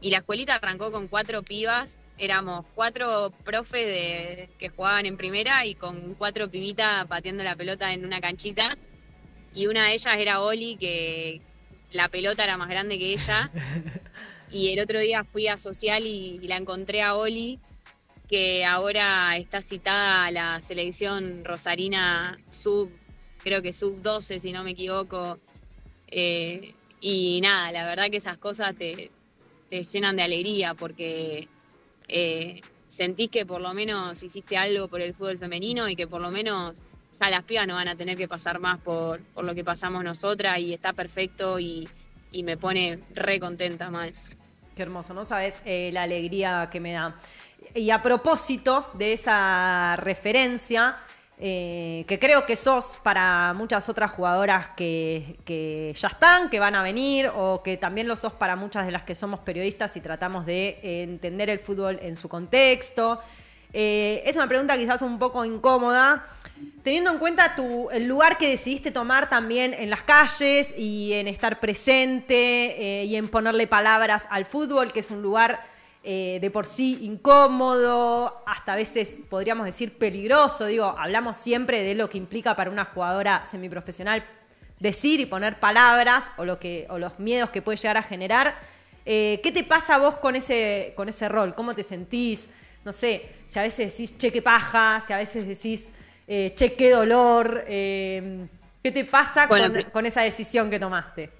Y 0.00 0.10
la 0.10 0.18
escuelita 0.18 0.54
arrancó 0.54 0.92
con 0.92 1.08
cuatro 1.08 1.42
pibas, 1.42 1.98
éramos 2.18 2.66
cuatro 2.74 3.30
profes 3.44 3.86
de, 3.86 4.48
que 4.58 4.68
jugaban 4.68 5.06
en 5.06 5.16
primera 5.16 5.66
y 5.66 5.74
con 5.74 6.14
cuatro 6.14 6.50
pibitas 6.50 7.06
pateando 7.06 7.44
la 7.44 7.56
pelota 7.56 7.92
en 7.92 8.04
una 8.04 8.20
canchita. 8.20 8.76
Y 9.54 9.66
una 9.66 9.86
de 9.86 9.94
ellas 9.94 10.16
era 10.18 10.40
Oli, 10.40 10.76
que 10.76 11.40
la 11.92 12.08
pelota 12.08 12.44
era 12.44 12.56
más 12.56 12.68
grande 12.68 12.98
que 12.98 13.12
ella. 13.12 13.50
Y 14.48 14.72
el 14.72 14.80
otro 14.80 15.00
día 15.00 15.24
fui 15.24 15.48
a 15.48 15.56
social 15.56 16.06
y, 16.06 16.38
y 16.40 16.46
la 16.46 16.56
encontré 16.56 17.02
a 17.02 17.16
Oli, 17.16 17.58
que 18.28 18.64
ahora 18.64 19.36
está 19.36 19.62
citada 19.62 20.24
a 20.24 20.30
la 20.30 20.60
selección 20.60 21.44
rosarina 21.44 22.38
sub, 22.50 22.90
creo 23.42 23.62
que 23.62 23.72
sub 23.72 24.00
12, 24.02 24.40
si 24.40 24.52
no 24.52 24.64
me 24.64 24.70
equivoco. 24.70 25.38
Eh, 26.08 26.74
y 27.00 27.40
nada, 27.40 27.72
la 27.72 27.84
verdad 27.86 28.10
que 28.10 28.16
esas 28.18 28.38
cosas 28.38 28.74
te, 28.76 29.10
te 29.68 29.84
llenan 29.84 30.16
de 30.16 30.22
alegría 30.22 30.74
porque 30.74 31.48
eh, 32.08 32.60
sentís 32.88 33.30
que 33.30 33.44
por 33.44 33.60
lo 33.60 33.74
menos 33.74 34.22
hiciste 34.22 34.56
algo 34.56 34.88
por 34.88 35.00
el 35.00 35.14
fútbol 35.14 35.38
femenino 35.38 35.88
y 35.88 35.96
que 35.96 36.06
por 36.06 36.20
lo 36.20 36.30
menos 36.30 36.78
ya 37.20 37.30
las 37.30 37.44
pibas 37.44 37.66
no 37.66 37.74
van 37.74 37.88
a 37.88 37.96
tener 37.96 38.16
que 38.16 38.28
pasar 38.28 38.58
más 38.58 38.80
por, 38.80 39.20
por 39.34 39.44
lo 39.44 39.54
que 39.54 39.64
pasamos 39.64 40.04
nosotras 40.04 40.58
y 40.58 40.74
está 40.74 40.92
perfecto 40.92 41.58
y, 41.58 41.88
y 42.32 42.42
me 42.42 42.56
pone 42.56 42.98
re 43.14 43.40
contenta, 43.40 43.90
mal. 43.90 44.12
Qué 44.74 44.82
hermoso, 44.82 45.14
¿no 45.14 45.24
sabes 45.24 45.60
eh, 45.64 45.90
la 45.92 46.02
alegría 46.02 46.68
que 46.70 46.80
me 46.80 46.92
da? 46.92 47.14
Y 47.74 47.90
a 47.90 48.02
propósito 48.02 48.90
de 48.94 49.14
esa 49.14 49.96
referencia, 49.96 50.96
eh, 51.38 52.04
que 52.08 52.18
creo 52.18 52.46
que 52.46 52.56
sos 52.56 52.98
para 53.02 53.52
muchas 53.52 53.88
otras 53.90 54.10
jugadoras 54.10 54.70
que, 54.70 55.94
ya 55.94 56.08
están, 56.08 56.48
que 56.48 56.58
van 56.58 56.74
a 56.74 56.82
venir, 56.82 57.30
o 57.36 57.62
que 57.62 57.76
también 57.76 58.08
lo 58.08 58.16
sos 58.16 58.32
para 58.32 58.56
muchas 58.56 58.86
de 58.86 58.92
las 58.92 59.02
que 59.02 59.14
somos 59.14 59.40
periodistas 59.40 59.96
y 59.96 60.00
tratamos 60.00 60.46
de 60.46 60.78
entender 60.82 61.50
el 61.50 61.58
fútbol 61.58 61.98
en 62.00 62.16
su 62.16 62.28
contexto. 62.28 63.20
Eh, 63.72 64.22
es 64.24 64.36
una 64.36 64.48
pregunta 64.48 64.78
quizás 64.78 65.02
un 65.02 65.18
poco 65.18 65.44
incómoda, 65.44 66.24
teniendo 66.82 67.10
en 67.10 67.18
cuenta 67.18 67.54
tu, 67.54 67.90
el 67.90 68.06
lugar 68.06 68.38
que 68.38 68.48
decidiste 68.48 68.90
tomar 68.90 69.28
también 69.28 69.74
en 69.74 69.90
las 69.90 70.04
calles 70.04 70.72
y 70.78 71.12
en 71.12 71.28
estar 71.28 71.60
presente 71.60 73.02
eh, 73.02 73.04
y 73.04 73.16
en 73.16 73.28
ponerle 73.28 73.66
palabras 73.66 74.26
al 74.30 74.46
fútbol, 74.46 74.90
que 74.90 75.00
es 75.00 75.10
un 75.10 75.20
lugar 75.20 75.75
eh, 76.08 76.38
de 76.40 76.50
por 76.52 76.66
sí 76.66 77.00
incómodo, 77.02 78.44
hasta 78.46 78.74
a 78.74 78.76
veces 78.76 79.18
podríamos 79.28 79.66
decir 79.66 79.98
peligroso. 79.98 80.66
Digo, 80.66 80.84
hablamos 80.96 81.36
siempre 81.36 81.82
de 81.82 81.96
lo 81.96 82.08
que 82.08 82.16
implica 82.16 82.54
para 82.54 82.70
una 82.70 82.84
jugadora 82.84 83.44
semiprofesional 83.44 84.24
decir 84.78 85.18
y 85.18 85.26
poner 85.26 85.58
palabras 85.58 86.30
o, 86.36 86.44
lo 86.44 86.60
que, 86.60 86.86
o 86.90 86.98
los 87.00 87.18
miedos 87.18 87.50
que 87.50 87.60
puede 87.60 87.76
llegar 87.76 87.96
a 87.96 88.02
generar. 88.02 88.54
Eh, 89.04 89.40
¿Qué 89.42 89.50
te 89.50 89.64
pasa 89.64 89.96
a 89.96 89.98
vos 89.98 90.14
con 90.14 90.36
ese, 90.36 90.92
con 90.94 91.08
ese 91.08 91.28
rol? 91.28 91.54
¿Cómo 91.54 91.74
te 91.74 91.82
sentís? 91.82 92.50
No 92.84 92.92
sé, 92.92 93.28
si 93.48 93.58
a 93.58 93.62
veces 93.62 93.92
decís, 93.92 94.16
che, 94.16 94.30
qué 94.30 94.42
paja, 94.42 95.02
si 95.04 95.12
a 95.12 95.16
veces 95.16 95.44
decís, 95.48 95.92
eh, 96.28 96.52
che, 96.54 96.74
qué 96.74 96.90
dolor. 96.92 97.64
eh, 97.66 98.46
¿Qué 98.80 98.92
te 98.92 99.04
pasa 99.04 99.48
con, 99.48 99.82
con 99.92 100.06
esa 100.06 100.22
decisión 100.22 100.70
que 100.70 100.78
tomaste? 100.78 101.30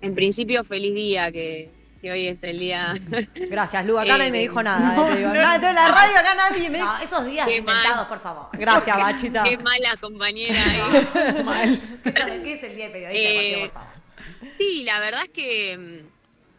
En 0.00 0.12
principio, 0.16 0.64
feliz 0.64 0.92
día, 0.92 1.30
que, 1.30 1.70
que 2.02 2.10
hoy 2.10 2.26
es 2.28 2.42
el 2.42 2.58
día. 2.58 2.94
Gracias, 3.34 3.86
Lu. 3.86 3.96
Acá 3.98 4.16
Eh, 4.16 4.18
nadie 4.18 4.30
me 4.32 4.38
dijo 4.40 4.62
nada. 4.62 4.92
no, 4.94 5.06
eh, 5.08 5.12
te 5.12 5.16
digo. 5.18 5.28
no, 5.28 5.34
Nada, 5.34 5.54
entonces 5.54 5.74
la 5.76 5.88
radio 5.88 6.18
acá 6.18 6.34
nadie 6.34 6.68
me 6.70 6.78
No, 6.80 6.98
esos 6.98 7.24
días 7.24 7.48
inventados, 7.48 7.96
mal. 7.96 8.06
por 8.08 8.20
favor. 8.20 8.48
Gracias, 8.52 8.96
Bachita. 8.96 9.44
Qué 9.44 9.56
mala 9.58 9.96
compañera. 10.00 10.60
eh. 10.66 11.78
¿Qué 12.02 12.08
es, 12.10 12.14
qué 12.40 12.52
es 12.54 12.62
el 12.64 12.74
día 12.76 12.84
del 12.88 12.92
periodista 12.92 13.12
Eh, 13.14 13.70
por 13.72 13.82
favor? 13.82 14.52
Sí, 14.58 14.82
la 14.82 14.98
verdad 14.98 15.22
es 15.22 15.30
que, 15.30 15.78
mm, 15.78 16.06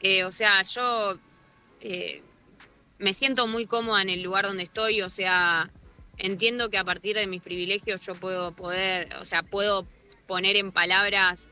eh, 0.01 0.23
o 0.23 0.31
sea, 0.31 0.61
yo 0.63 1.17
eh, 1.81 2.23
me 2.97 3.13
siento 3.13 3.45
muy 3.45 3.65
cómoda 3.65 4.01
en 4.01 4.09
el 4.09 4.23
lugar 4.23 4.45
donde 4.47 4.63
estoy, 4.63 5.01
o 5.01 5.09
sea, 5.09 5.69
entiendo 6.17 6.69
que 6.69 6.77
a 6.77 6.85
partir 6.85 7.17
de 7.17 7.27
mis 7.27 7.41
privilegios 7.41 8.01
yo 8.05 8.15
puedo 8.15 8.53
poder, 8.53 9.09
o 9.19 9.25
sea, 9.25 9.43
puedo 9.43 9.85
poner 10.25 10.55
en 10.55 10.71
palabras 10.71 11.49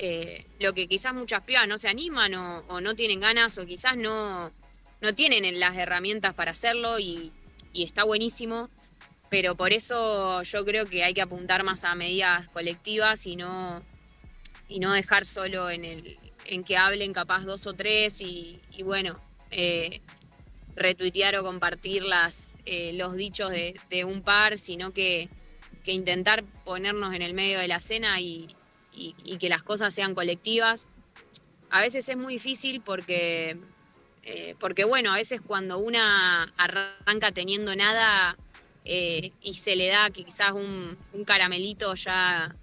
eh, 0.00 0.44
lo 0.60 0.74
que 0.74 0.86
quizás 0.86 1.12
muchas 1.12 1.42
pibas 1.42 1.66
no 1.66 1.76
se 1.76 1.88
animan 1.88 2.32
o, 2.36 2.80
no 2.80 2.94
tienen 2.94 3.18
ganas 3.18 3.58
o 3.58 3.66
quizás 3.66 3.96
no, 3.96 4.52
no 5.00 5.12
tienen 5.12 5.58
las 5.58 5.76
herramientas 5.76 6.34
para 6.34 6.52
hacerlo 6.52 7.00
y, 7.00 7.32
está 7.74 8.02
buenísimo, 8.04 8.70
pero 9.28 9.54
por 9.56 9.72
eso 9.72 10.42
yo 10.42 10.64
creo 10.64 10.86
que 10.86 11.04
hay 11.04 11.14
que 11.14 11.22
apuntar 11.22 11.62
más 11.62 11.84
a 11.84 11.94
medidas 11.94 12.48
colectivas 12.50 13.24
y 13.26 13.36
no, 13.36 13.82
y 14.68 14.80
no 14.80 14.92
dejar 14.92 15.24
solo 15.24 15.70
en, 15.70 15.84
el, 15.84 16.16
en 16.44 16.64
que 16.64 16.76
hablen 16.76 17.12
capaz 17.12 17.44
dos 17.44 17.66
o 17.66 17.72
tres 17.72 18.20
y, 18.20 18.60
bueno, 18.84 19.20
eh, 19.52 20.00
retuitear 20.74 21.36
o 21.36 21.44
compartir 21.44 22.04
eh, 22.64 22.92
los 22.94 23.14
dichos 23.14 23.50
de, 23.50 23.78
de 23.90 24.04
un 24.04 24.22
par, 24.22 24.58
sino 24.58 24.90
que, 24.90 25.28
que 25.84 25.92
intentar 25.92 26.44
ponernos 26.64 27.14
en 27.14 27.22
el 27.22 27.32
medio 27.32 27.60
de 27.60 27.68
la 27.68 27.78
cena 27.78 28.20
y, 28.20 28.56
y- 29.24 29.38
que 29.38 29.48
las 29.48 29.62
cosas 29.62 29.94
sean 29.94 30.14
colectivas. 30.14 30.86
A 31.70 31.80
veces 31.80 32.08
es 32.08 32.16
muy 32.16 32.34
difícil 32.34 32.80
porque, 32.80 33.56
eh, 34.22 34.54
porque 34.58 34.84
bueno, 34.84 35.12
a 35.12 35.16
veces 35.16 35.40
cuando 35.40 35.78
una 35.78 36.44
arranca 36.56 37.32
teniendo 37.32 37.74
nada 37.76 38.36
eh, 38.84 39.32
y 39.42 39.54
se 39.54 39.76
le 39.76 39.88
da 39.88 40.08
quizás 40.10 40.52
un, 40.52 40.96
un 41.12 41.24
caramelito 41.24 41.94
ya, 41.94 42.56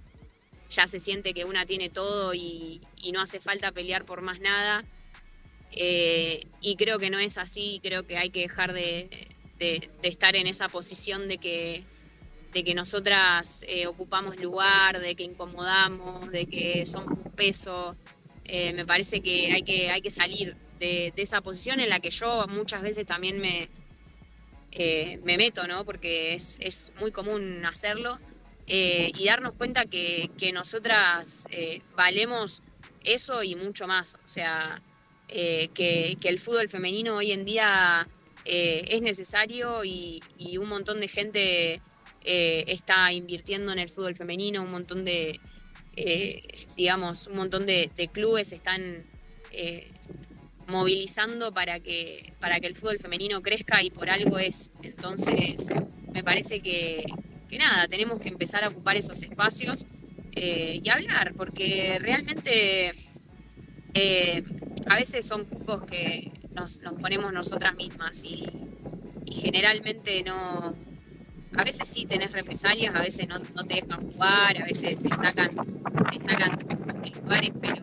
ya 0.72 0.88
se 0.88 1.00
siente 1.00 1.34
que 1.34 1.46
una 1.46 1.66
tiene 1.66 1.90
todo 1.90 2.34
y, 2.34 2.82
no 3.14 3.22
hace 3.22 3.40
falta 3.40 3.72
pelear 3.72 4.04
por 4.06 4.22
más 4.24 4.40
nada. 4.40 4.84
Eh, 5.72 6.48
y 6.62 6.76
creo 6.76 6.98
que 7.00 7.10
no 7.10 7.20
es 7.20 7.38
así, 7.38 7.80
creo 7.84 8.08
que 8.08 8.18
hay 8.18 8.30
que 8.30 8.42
dejar 8.42 8.74
de, 8.74 9.08
de- 9.60 9.90
de 10.02 10.08
estar 10.10 10.36
en 10.36 10.48
esa 10.48 10.68
posición 10.70 11.28
de 11.28 11.38
que, 11.38 11.84
de 12.56 12.64
que 12.64 12.74
nosotras 12.74 13.66
eh, 13.68 13.86
ocupamos 13.86 14.38
lugar, 14.38 15.02
de 15.02 15.14
que 15.14 15.24
incomodamos, 15.24 16.32
de 16.32 16.46
que 16.46 16.86
somos 16.86 17.10
un 17.10 17.32
peso. 17.34 17.94
Eh, 18.46 18.72
me 18.72 18.86
parece 18.86 19.20
que 19.20 19.52
hay 19.52 19.64
que, 19.64 19.92
hay 19.92 20.02
que 20.02 20.10
salir 20.10 20.56
de, 20.80 21.12
esa 21.18 21.42
posición 21.42 21.82
en 21.82 21.90
la 21.90 22.00
que 22.00 22.12
yo 22.12 22.48
muchas 22.48 22.82
veces 22.82 23.06
también 23.06 23.42
me, 23.42 23.68
eh, 24.72 25.20
me 25.26 25.36
meto, 25.36 25.68
¿no? 25.68 25.84
Porque 25.84 26.34
es, 26.34 26.58
es 26.62 26.94
muy 26.98 27.12
común 27.12 27.66
hacerlo. 27.66 28.20
y 28.68 29.26
darnos 29.26 29.54
cuenta 29.56 29.86
que, 29.86 30.32
que 30.38 30.54
nosotras 30.54 31.46
valemos 31.98 32.62
eso 33.04 33.44
y 33.44 33.56
mucho 33.56 33.86
más. 33.86 34.16
O 34.24 34.30
sea, 34.30 34.82
que, 35.28 36.18
que 36.22 36.30
el 36.30 36.40
fútbol 36.40 36.70
femenino 36.70 37.18
hoy 37.18 37.34
en 37.34 37.44
día 37.44 38.08
es 38.46 39.02
necesario 39.02 39.84
y, 39.84 40.24
y 40.38 40.58
un 40.58 40.70
montón 40.70 41.02
de 41.02 41.10
gente 41.10 41.82
eh, 42.28 42.66
está 42.68 43.12
invirtiendo 43.14 43.72
en 43.72 43.78
el 43.78 43.88
fútbol 43.88 44.16
femenino, 44.16 44.64
un 44.64 44.72
montón 44.72 45.06
de, 45.06 45.40
eh, 45.96 46.66
digamos, 46.76 47.28
un 47.28 47.36
montón 47.36 47.68
de, 47.68 47.92
clubes 48.12 48.52
están 48.52 48.82
eh, 49.52 49.90
movilizando 50.66 51.52
para 51.52 51.80
que, 51.80 52.34
para 52.40 52.60
que 52.60 52.66
el 52.66 52.76
fútbol 52.76 52.98
femenino 52.98 53.42
crezca 53.42 53.84
y 53.84 53.92
por 53.92 54.10
algo 54.10 54.40
es. 54.40 54.72
Entonces, 54.82 55.68
me 56.14 56.24
parece 56.24 56.62
que, 56.62 57.04
que 57.48 57.60
nada, 57.60 57.88
tenemos 57.88 58.20
que 58.20 58.30
empezar 58.30 58.64
a 58.64 58.70
ocupar 58.70 58.98
esos 58.98 59.22
espacios 59.22 59.86
y 60.36 60.90
hablar, 60.90 61.34
porque 61.38 61.98
realmente 62.00 62.92
a 64.88 64.96
veces 64.96 65.26
son 65.26 65.46
cucos 65.46 65.86
que 65.86 66.32
nos, 66.56 66.80
nos 66.80 67.00
ponemos 67.00 67.32
nosotras 67.32 67.76
mismas 67.76 68.24
y 68.24 68.46
generalmente 69.32 70.24
no. 70.24 70.76
A 71.58 71.64
veces 71.64 71.88
sí 71.88 72.06
tenés 72.06 72.32
represalias, 72.32 72.94
a 72.94 73.02
veces 73.02 73.28
no, 73.28 73.64
te 73.64 73.76
dejan 73.76 74.12
jugar, 74.12 74.62
a 74.62 74.66
veces 74.66 74.98
te 75.02 75.10
sacan, 75.16 75.50
te 76.12 76.20
sacan 76.20 76.58
de 76.58 77.10
lugares, 77.22 77.52
pero, 77.62 77.82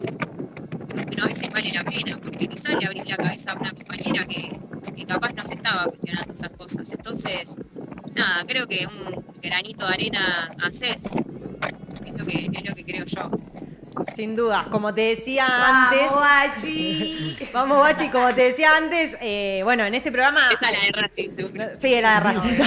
pero 1.09 1.25
a 1.25 1.27
veces 1.27 1.49
vale 1.51 1.73
la 1.73 1.85
pena, 1.85 2.19
porque 2.19 2.49
quizás 2.49 2.75
le 2.79 2.87
abrís 2.87 3.09
la 3.09 3.17
cabeza 3.17 3.53
a 3.53 3.57
una 3.57 3.73
compañera 3.73 4.27
que, 4.27 4.59
que 4.95 5.07
capaz 5.07 5.33
no 5.33 5.45
se 5.45 5.55
estaba 5.55 5.85
cuestionando 5.85 6.33
esas 6.33 6.51
cosas. 6.51 6.91
Entonces, 6.91 7.55
nada, 8.15 8.45
creo 8.47 8.67
que 8.67 8.87
un 8.87 9.25
granito 9.41 9.87
de 9.87 9.95
arena 9.95 10.53
haces, 10.63 11.07
es 11.07 12.19
lo 12.19 12.27
que, 12.27 12.51
es 12.53 12.69
lo 12.69 12.75
que 12.75 12.85
creo 12.85 13.05
yo. 13.07 13.31
Sin 14.15 14.35
dudas, 14.37 14.67
como 14.69 14.93
te 14.95 15.03
decía 15.03 15.47
antes. 15.47 16.01
¡Vamos, 16.11 16.21
Bachi! 16.21 17.37
Vamos, 17.53 17.79
Bachi, 17.79 18.09
como 18.09 18.35
te 18.35 18.43
decía 18.43 18.77
antes, 18.77 19.17
eh, 19.21 19.61
bueno, 19.65 19.85
en 19.85 19.95
este 19.95 20.11
programa. 20.13 20.49
Esa 20.53 20.71
es 20.71 20.79
la 20.79 20.85
de 20.87 20.93
Racing, 20.93 21.31
seguro. 21.37 21.65
Sí, 21.81 22.01
la 22.01 22.15
de 22.15 22.21
Racing. 22.21 22.59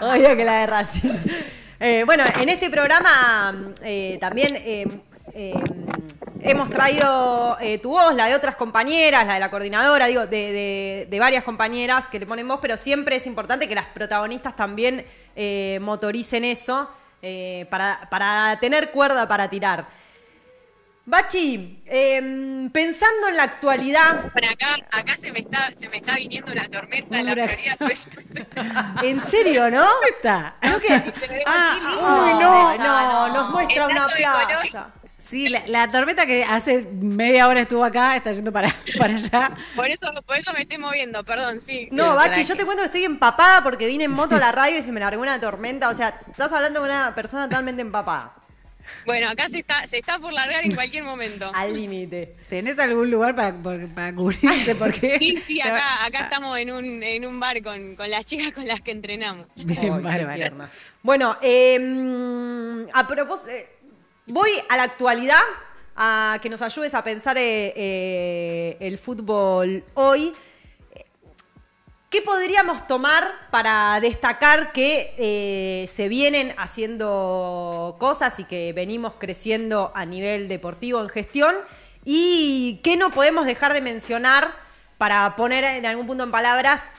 Obvio 0.02 0.36
que 0.36 0.44
la 0.44 0.52
de 0.60 0.66
Racing. 0.66 1.10
Eh, 1.80 2.02
bueno, 2.04 2.24
en 2.26 2.48
este 2.48 2.70
programa 2.70 3.72
eh, 3.82 4.18
también 4.20 4.56
eh, 4.56 4.84
eh, 5.34 5.54
hemos 6.40 6.70
traído 6.70 7.56
eh, 7.60 7.78
tu 7.78 7.90
voz, 7.90 8.14
la 8.14 8.26
de 8.26 8.34
otras 8.34 8.56
compañeras, 8.56 9.26
la 9.26 9.34
de 9.34 9.40
la 9.40 9.50
coordinadora, 9.50 10.06
digo, 10.06 10.26
de, 10.26 10.52
de- 10.52 11.06
de 11.08 11.18
varias 11.20 11.44
compañeras 11.44 12.08
que 12.08 12.18
le 12.18 12.26
ponen 12.26 12.48
voz, 12.48 12.58
pero 12.60 12.76
siempre 12.76 13.16
es 13.16 13.26
importante 13.28 13.68
que 13.68 13.74
las 13.76 13.86
protagonistas 13.86 14.56
también 14.56 15.04
eh, 15.36 15.78
motoricen 15.80 16.44
eso 16.44 16.90
eh, 17.22 17.66
para, 17.70 18.08
para 18.10 18.58
tener 18.60 18.90
cuerda 18.90 19.28
para 19.28 19.48
tirar. 19.48 19.86
Bachi, 21.10 21.82
em, 21.86 22.68
pensando 22.70 23.28
en 23.28 23.36
la 23.38 23.44
actualidad, 23.44 24.26
acá, 24.26 24.76
acá 24.92 25.16
se 25.16 25.32
me 25.32 25.38
está, 25.38 25.70
se 25.74 25.88
me 25.88 25.96
está 25.96 26.16
viniendo 26.16 26.52
una 26.52 26.68
tormenta 26.68 27.18
en 27.18 27.24
la. 27.24 27.32
Florida. 27.32 27.76
pues, 27.78 28.08
en 29.02 29.20
serio, 29.20 29.70
¿no? 29.70 29.78
¿Dónde 29.84 30.08
está? 30.16 30.56
Creo 30.60 30.78
que- 30.80 31.10
si 31.10 31.18
se 31.18 31.26
le 31.28 31.42
Ah, 31.46 31.78
uy, 31.80 32.30
Ay, 32.42 32.78
no. 32.78 32.84
no, 32.84 33.28
nos 33.34 33.50
muestra 33.52 33.86
una 33.86 34.06
playa. 34.08 34.90
Sí, 35.16 35.48
la, 35.48 35.62
la 35.66 35.90
tormenta 35.90 36.26
que 36.26 36.44
hace 36.44 36.86
media 37.00 37.48
hora 37.48 37.60
estuvo 37.60 37.84
acá 37.84 38.14
está 38.16 38.30
yendo 38.32 38.52
para, 38.52 38.68
para 38.98 39.14
allá. 39.14 39.50
Por 39.74 39.86
eso, 39.88 40.06
por 40.26 40.36
eso 40.36 40.52
me 40.52 40.60
estoy 40.62 40.76
moviendo, 40.78 41.24
perdón, 41.24 41.60
sí. 41.62 41.88
No, 41.90 42.14
Bachi, 42.16 42.44
yo 42.44 42.54
que- 42.54 42.60
te 42.60 42.64
cuento 42.66 42.82
que 42.82 42.86
estoy 42.86 43.04
empapada 43.04 43.62
porque 43.62 43.86
vine 43.86 44.04
en 44.04 44.10
moto 44.12 44.36
a 44.36 44.38
la 44.40 44.52
radio 44.52 44.78
y 44.78 44.82
se 44.82 44.92
me 44.92 45.00
largó 45.00 45.22
una 45.22 45.40
tormenta. 45.40 45.88
O 45.88 45.94
sea, 45.94 46.20
estás 46.30 46.52
hablando 46.52 46.80
de 46.80 46.86
una 46.86 47.14
persona 47.14 47.48
totalmente 47.48 47.80
empapada. 47.82 48.34
Bueno, 49.06 49.28
acá 49.28 49.48
se 49.48 49.58
está, 49.58 49.86
se 49.86 49.98
está 49.98 50.18
por 50.18 50.32
largar 50.32 50.64
en 50.64 50.74
cualquier 50.74 51.04
momento. 51.04 51.50
Al 51.54 51.74
límite. 51.74 52.32
¿Tenés 52.48 52.78
algún 52.78 53.10
lugar 53.10 53.34
para, 53.34 53.54
para 53.94 54.14
cubrirse? 54.14 54.74
Porque 54.78 55.18
Sí, 55.18 55.42
sí, 55.46 55.60
acá, 55.60 56.04
acá 56.04 56.24
estamos 56.24 56.58
en 56.58 56.72
un, 56.72 57.02
en 57.02 57.26
un 57.26 57.40
bar 57.40 57.62
con, 57.62 57.96
con 57.96 58.10
las 58.10 58.24
chicas 58.24 58.52
con 58.52 58.66
las 58.66 58.80
que 58.82 58.90
entrenamos. 58.90 59.46
Bien, 59.56 59.80
qué 59.80 59.90
bárbaro. 59.90 60.68
Bueno, 61.02 61.36
eh, 61.42 62.86
a 62.92 63.06
propósito, 63.06 63.50
eh, 63.50 63.68
voy 64.26 64.50
a 64.68 64.76
la 64.76 64.84
actualidad 64.84 65.40
a 65.96 66.38
que 66.40 66.48
nos 66.48 66.62
ayudes 66.62 66.94
a 66.94 67.02
pensar 67.02 67.36
eh, 67.38 67.72
eh, 67.74 68.76
el 68.80 68.98
fútbol 68.98 69.84
hoy. 69.94 70.32
¿Qué 72.10 72.22
podríamos 72.22 72.86
tomar 72.86 73.34
para 73.50 74.00
destacar 74.00 74.72
que 74.72 75.12
eh, 75.18 75.86
se 75.88 76.08
vienen 76.08 76.54
haciendo 76.56 77.96
cosas 77.98 78.38
y 78.40 78.44
que 78.44 78.72
venimos 78.72 79.14
creciendo 79.16 79.92
a 79.94 80.06
nivel 80.06 80.48
deportivo 80.48 81.02
en 81.02 81.10
gestión? 81.10 81.54
¿Y 82.06 82.80
qué 82.82 82.96
no 82.96 83.10
podemos 83.10 83.44
dejar 83.44 83.74
de 83.74 83.82
mencionar 83.82 84.54
para 84.96 85.36
poner 85.36 85.64
en 85.64 85.84
algún 85.84 86.06
punto 86.06 86.24
en 86.24 86.30
palabras 86.30 86.90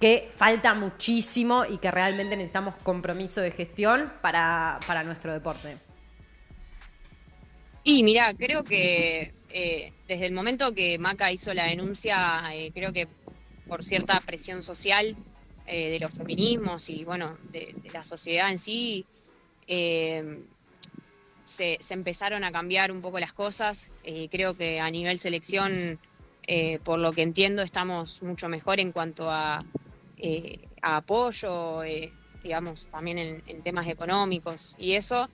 que 0.00 0.30
falta 0.34 0.72
muchísimo 0.72 1.66
y 1.66 1.76
que 1.76 1.90
realmente 1.90 2.34
necesitamos 2.34 2.76
compromiso 2.76 3.42
de 3.42 3.50
gestión 3.50 4.10
para, 4.22 4.80
para 4.86 5.02
nuestro 5.02 5.34
deporte? 5.34 5.76
Y 7.84 8.02
mira, 8.04 8.32
creo 8.32 8.64
que 8.64 9.34
eh, 9.50 9.92
desde 10.08 10.26
el 10.26 10.32
momento 10.32 10.72
que 10.72 10.98
Maca 10.98 11.30
hizo 11.30 11.52
la 11.52 11.64
denuncia, 11.64 12.42
eh, 12.54 12.72
creo 12.74 12.94
que 12.94 13.06
por 13.68 13.84
cierta 13.84 14.20
presión 14.20 14.62
social 14.62 15.16
eh, 15.66 15.90
de 15.90 16.00
los 16.00 16.12
feminismos 16.12 16.88
y 16.88 17.04
bueno, 17.04 17.36
de, 17.50 17.74
la 17.92 18.04
sociedad 18.04 18.50
en 18.50 18.58
sí, 18.58 19.04
eh, 19.66 20.40
se, 21.44 21.78
empezaron 21.90 22.44
a 22.44 22.50
cambiar 22.50 22.92
un 22.92 23.00
poco 23.00 23.18
las 23.18 23.32
cosas. 23.32 23.88
Eh, 24.04 24.28
creo 24.30 24.56
que 24.56 24.80
a 24.80 24.90
nivel 24.90 25.18
selección, 25.18 25.98
por 26.84 27.00
lo 27.00 27.12
que 27.12 27.22
entiendo, 27.22 27.62
estamos 27.62 28.22
mucho 28.22 28.48
mejor 28.48 28.78
en 28.78 28.92
cuanto 28.92 29.30
a, 29.30 29.64
apoyo, 30.80 31.80
digamos, 32.42 32.86
también 32.86 33.18
en, 33.18 33.42
en 33.48 33.62
temas 33.62 33.88
económicos 33.88 34.76
y 34.78 34.92
eso 34.92 35.28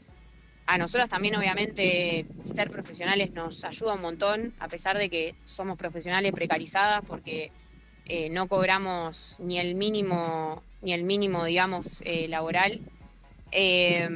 a 0.67 0.79
nosotras 0.79 1.09
también 1.09 1.37
obviamente 1.37 2.27
ser 2.45 2.71
profesionales 2.71 3.35
nos 3.35 3.65
ayuda 3.65 3.95
un 3.95 4.01
montón, 4.01 4.55
a 4.59 4.69
pesar 4.69 4.97
de 4.97 5.11
que 5.11 5.35
somos 5.45 5.77
profesionales 5.77 6.33
precarizadas 6.33 7.05
porque 7.05 7.51
eh, 8.07 8.31
no 8.31 8.49
cobramos 8.49 9.37
ni 9.39 9.59
el 9.59 9.75
mínimo, 9.75 10.63
ni 10.81 10.93
el 10.93 11.05
mínimo, 11.05 11.45
digamos, 11.45 12.03
eh, 12.05 12.27
laboral. 12.29 12.81
Eh, 13.53 14.09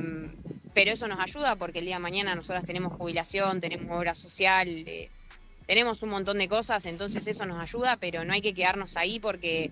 pero 0.74 0.90
eso 0.90 1.08
nos 1.08 1.20
ayuda 1.20 1.56
porque 1.56 1.78
el 1.78 1.86
día 1.86 1.96
de 1.96 2.00
mañana 2.00 2.34
nosotras 2.34 2.64
tenemos 2.64 2.92
jubilación, 2.92 3.60
tenemos 3.60 3.96
obra 3.96 4.14
social, 4.14 4.68
eh, 4.68 5.08
tenemos 5.66 6.02
un 6.02 6.10
montón 6.10 6.38
de 6.38 6.48
cosas, 6.48 6.84
entonces 6.86 7.26
eso 7.26 7.46
nos 7.46 7.60
ayuda, 7.60 7.96
pero 7.96 8.24
no 8.24 8.32
hay 8.32 8.42
que 8.42 8.52
quedarnos 8.52 8.96
ahí 8.96 9.18
porque, 9.18 9.70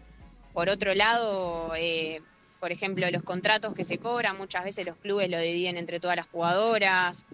por 0.53 0.69
otro 0.69 0.95
lado, 0.95 1.75
por 2.59 2.73
ejemplo, 2.73 3.11
los 3.11 3.23
contratos 3.23 3.75
que 3.75 3.85
se 3.85 3.99
cobran, 3.99 4.39
muchas 4.39 4.65
veces 4.65 4.87
los 4.87 4.97
clubes 4.97 5.31
lo 5.31 5.39
dividen 5.39 5.77
entre 5.77 6.01
todas 6.01 6.17
las 6.17 6.27
jugadoras, 6.27 7.27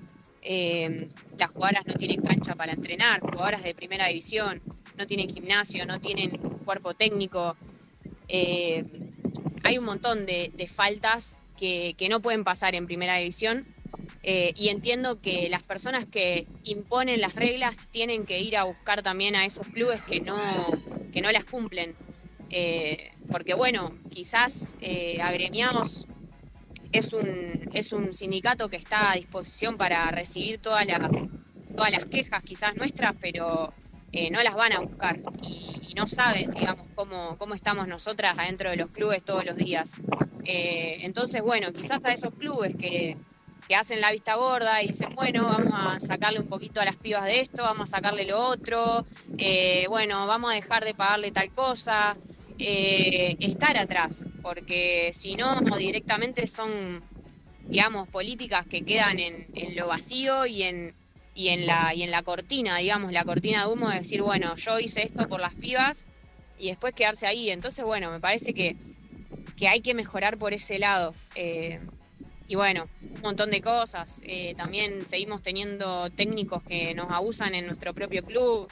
eh, 0.43 1.09
las 1.38 1.51
jugadoras 1.51 1.87
no 1.87 1.95
tienen 1.95 2.23
cancha 2.23 2.55
para 2.55 2.73
entrenar, 2.73 3.21
jugadoras 3.21 3.62
de 3.62 3.73
primera 3.73 4.07
división, 4.07 4.61
no 5.01 5.07
tienen 5.07 5.31
gimnasio, 5.31 5.87
no 5.87 5.99
tienen 5.99 6.37
cuerpo 6.65 6.93
técnico. 6.93 7.57
Eh, 8.29 8.85
hay 9.65 9.79
un 9.79 9.85
montón 9.87 10.27
de, 10.27 10.71
faltas 10.73 11.39
que, 11.59 11.97
no 12.11 12.21
pueden 12.21 12.45
pasar 12.45 12.75
en 12.75 12.87
primera 12.87 13.17
división. 13.17 13.67
Eh, 14.23 14.53
y 14.57 14.69
entiendo 14.69 15.19
que 15.23 15.49
las 15.49 15.63
personas 15.63 16.05
que 16.05 16.47
imponen 16.65 17.23
las 17.23 17.35
reglas 17.35 17.75
tienen 17.91 18.27
que 18.27 18.41
ir 18.41 18.59
a 18.59 18.65
buscar 18.65 19.03
también 19.03 19.35
a 19.35 19.47
esos 19.47 19.67
clubes 19.69 20.03
que 20.03 20.21
no, 20.21 20.39
que 21.13 21.23
no 21.23 21.33
las 21.33 21.47
cumplen. 21.47 21.95
Eh, 22.51 23.11
porque 23.33 23.55
bueno, 23.55 23.95
quizás 24.11 24.77
agremiados 25.23 26.07
es 26.93 27.15
un, 27.15 27.71
es 27.73 27.93
un 27.93 28.13
sindicato 28.13 28.69
que 28.69 28.77
está 28.77 29.13
a 29.13 29.15
disposición 29.15 29.79
para 29.79 30.11
recibir 30.11 30.61
todas 30.61 30.87
las, 30.87 31.11
todas 31.75 31.91
las 31.91 32.05
quejas 32.05 32.43
quizás 32.43 32.77
nuestras, 32.77 33.15
pero 33.19 33.73
eh, 34.12 34.31
no 34.31 34.42
las 34.42 34.55
van 34.55 34.73
a 34.73 34.81
buscar 34.81 35.20
y, 35.42 35.79
no 35.96 36.07
saben, 36.07 36.53
digamos, 36.53 36.87
cómo, 36.94 37.37
cómo 37.37 37.55
estamos 37.55 37.88
nosotras 37.88 38.35
adentro 38.38 38.70
de 38.70 38.77
los 38.77 38.90
clubes 38.90 39.25
todos 39.25 39.44
los 39.44 39.57
días. 39.57 39.92
Eh, 40.44 40.99
entonces, 41.01 41.42
bueno, 41.42 41.73
quizás 41.73 42.05
a 42.07 42.12
esos 42.12 42.33
clubes 42.35 42.75
que, 42.77 43.16
que 43.68 43.75
hacen 43.75 44.01
la 44.01 44.11
vista 44.12 44.37
gorda 44.37 44.83
y 44.83 44.87
dicen, 44.87 45.14
bueno, 45.14 45.42
vamos 45.42 45.73
a 45.75 46.01
sacarle 46.01 46.40
un 46.40 46.49
poquito 46.49 46.81
a 46.81 46.85
las 46.85 46.96
pibas 46.96 47.25
de 47.25 47.40
esto, 47.40 47.64
vamos 47.64 47.92
a 47.92 47.96
sacarle 47.96 48.25
lo 48.25 48.38
otro, 48.38 49.05
eh, 49.37 49.87
bueno, 49.88 50.27
vamos 50.27 50.53
a 50.53 50.55
dejar 50.55 50.85
de 50.85 50.94
pagarle 50.94 51.33
tal 51.33 51.53
cosa, 51.53 52.16
estar 52.57 53.77
atrás, 53.77 54.25
porque 54.42 55.12
si 55.12 55.35
no, 55.35 55.61
directamente 55.77 56.46
son, 56.46 57.01
digamos, 57.66 58.09
políticas 58.09 58.66
que 58.66 58.83
quedan 58.83 59.18
en, 59.18 59.49
en 59.55 59.77
lo 59.77 59.88
vacío 59.88 60.46
y 60.46 60.62
en, 60.62 60.92
y, 61.35 61.49
en 61.49 61.66
la, 61.66 61.95
y 61.95 62.03
en 62.03 62.11
la 62.11 62.23
cortina, 62.23 62.77
digamos, 62.79 63.12
la 63.12 63.25
cortina 63.25 63.66
de 63.66 63.73
humo 63.73 63.88
de 63.88 63.99
decir, 63.99 64.23
bueno, 64.23 64.57
yo 64.57 64.79
hice 64.79 65.03
esto 65.03 65.29
por 65.29 65.40
las 65.40 65.55
pibas 65.55 66.05
y 66.59 66.69
después 66.69 66.95
quedarse 66.95 67.27
ahí. 67.27 67.51
Entonces, 67.51 67.85
bueno, 67.85 68.11
me 68.11 68.21
parece 68.21 68.53
que, 68.53 68.77
que 69.57 69.69
hay 69.69 69.81
que 69.81 69.95
mejorar 69.95 70.37
por 70.37 70.53
ese 70.53 70.79
lado. 70.79 71.14
Eh, 71.35 71.81
y 72.51 72.57
bueno, 72.57 72.88
un 73.14 73.21
montón 73.23 73.51
de 73.51 73.61
cosas. 73.61 74.21
Eh, 74.25 74.55
también 74.57 75.07
seguimos 75.07 75.40
teniendo 75.40 76.11
técnicos 76.11 76.64
que 76.64 76.95
nos 76.95 77.11
abusan 77.11 77.55
en 77.55 77.66
nuestro 77.66 77.95
propio 77.95 78.25
club. 78.25 78.69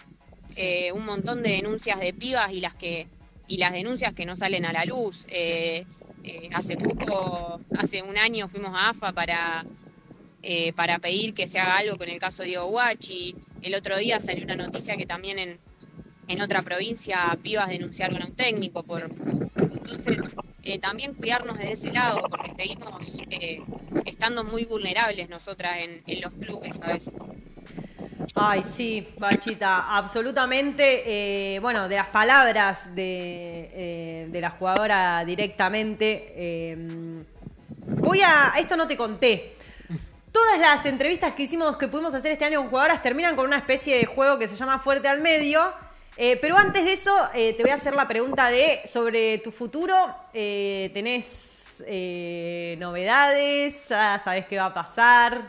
Eh, 0.56 0.90
un 0.90 1.04
montón 1.04 1.44
de 1.44 1.50
denuncias 1.50 2.00
de 2.00 2.12
pibas 2.12 2.52
y 2.52 2.60
las 2.60 2.74
que 2.74 3.06
y 3.46 3.58
las 3.58 3.72
denuncias 3.72 4.14
que 4.14 4.26
no 4.26 4.34
salen 4.34 4.66
a 4.66 4.72
la 4.72 4.84
luz. 4.84 5.26
Eh, 5.30 5.86
hace 6.52 6.76
poco, 6.76 7.60
hace 7.78 8.02
un 8.02 8.18
año 8.18 8.48
fuimos 8.48 8.76
a 8.76 8.90
AFA 8.90 9.12
para, 9.12 9.64
eh, 10.40 10.72
para 10.72 11.00
pedir 11.00 11.34
que 11.34 11.48
se 11.48 11.58
haga 11.58 11.78
algo 11.78 11.96
con 11.96 12.08
el 12.08 12.20
caso 12.20 12.42
de 12.42 12.50
Diego 12.50 12.66
Guachi. 12.66 13.34
El 13.60 13.74
otro 13.74 13.96
día 13.98 14.20
salió 14.20 14.44
una 14.44 14.54
noticia 14.54 14.96
que 14.96 15.04
también 15.04 15.40
en, 15.40 15.58
en 16.28 16.40
otra 16.40 16.62
provincia 16.62 17.36
pibas 17.42 17.68
denunciaron 17.68 18.22
a 18.22 18.26
un 18.26 18.36
técnico 18.36 18.84
por 18.84 19.10
entonces 19.58 20.18
eh, 20.62 20.78
también 20.78 21.14
cuidarnos 21.14 21.58
de 21.58 21.72
ese 21.72 21.90
lado 21.90 22.22
porque 22.30 22.54
seguimos 22.54 23.20
eh, 23.30 23.62
estando 24.04 24.44
muy 24.44 24.64
vulnerables 24.64 25.28
nosotras 25.28 25.78
en, 25.78 26.20
los 26.20 26.32
clubes 26.34 26.80
a 26.82 26.86
veces. 26.86 27.14
Ay, 28.34 28.62
sí, 28.62 29.08
Bachita, 29.18 29.96
absolutamente. 29.96 31.58
bueno, 31.60 31.88
de 31.88 31.96
las 31.96 32.08
palabras 32.08 32.94
de, 32.94 34.28
de 34.30 34.40
la 34.40 34.50
jugadora 34.50 35.24
directamente. 35.24 36.76
voy 37.86 38.20
a. 38.20 38.52
Esto 38.56 38.76
no 38.76 38.86
te 38.86 38.96
conté. 38.96 39.56
Todas 40.38 40.60
las 40.60 40.86
entrevistas 40.86 41.34
que 41.34 41.42
hicimos, 41.42 41.76
que 41.76 41.88
pudimos 41.88 42.14
hacer 42.14 42.30
este 42.30 42.44
año 42.44 42.60
con 42.60 42.70
jugadoras, 42.70 43.02
terminan 43.02 43.34
con 43.34 43.46
una 43.46 43.56
especie 43.56 43.96
de 43.98 44.06
juego 44.06 44.38
que 44.38 44.46
se 44.46 44.54
llama 44.54 44.78
Fuerte 44.78 45.08
al 45.08 45.20
Medio. 45.20 45.72
Eh, 46.16 46.38
pero 46.40 46.56
antes 46.56 46.84
de 46.84 46.92
eso, 46.92 47.12
eh, 47.34 47.54
te 47.54 47.64
voy 47.64 47.72
a 47.72 47.74
hacer 47.74 47.96
la 47.96 48.06
pregunta 48.06 48.48
de 48.48 48.80
sobre 48.84 49.38
tu 49.38 49.50
futuro. 49.50 50.14
Eh, 50.32 50.92
¿Tenés 50.94 51.82
eh, 51.88 52.76
novedades? 52.78 53.88
¿Ya 53.88 54.20
sabes 54.22 54.46
qué 54.46 54.58
va 54.58 54.66
a 54.66 54.74
pasar? 54.74 55.42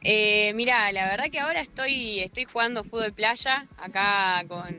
Mira, 0.00 0.92
la 0.92 1.06
verdad 1.06 1.24
que 1.24 1.40
ahora 1.40 1.60
estoy, 1.60 2.20
estoy 2.20 2.44
jugando 2.44 2.84
fútbol 2.84 3.12
playa 3.12 3.66
acá 3.78 4.44
con, 4.46 4.76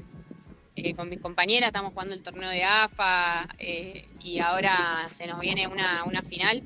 con 0.95 1.09
mis 1.09 1.19
compañeras, 1.19 1.67
estamos 1.67 1.91
jugando 1.91 2.13
el 2.13 2.23
torneo 2.23 2.49
de 2.49 2.63
AFA 2.63 3.45
y 3.59 4.39
ahora 4.39 5.09
se 5.11 5.27
nos 5.27 5.41
viene 5.41 5.67
una, 5.67 6.05
una 6.05 6.21
final, 6.21 6.63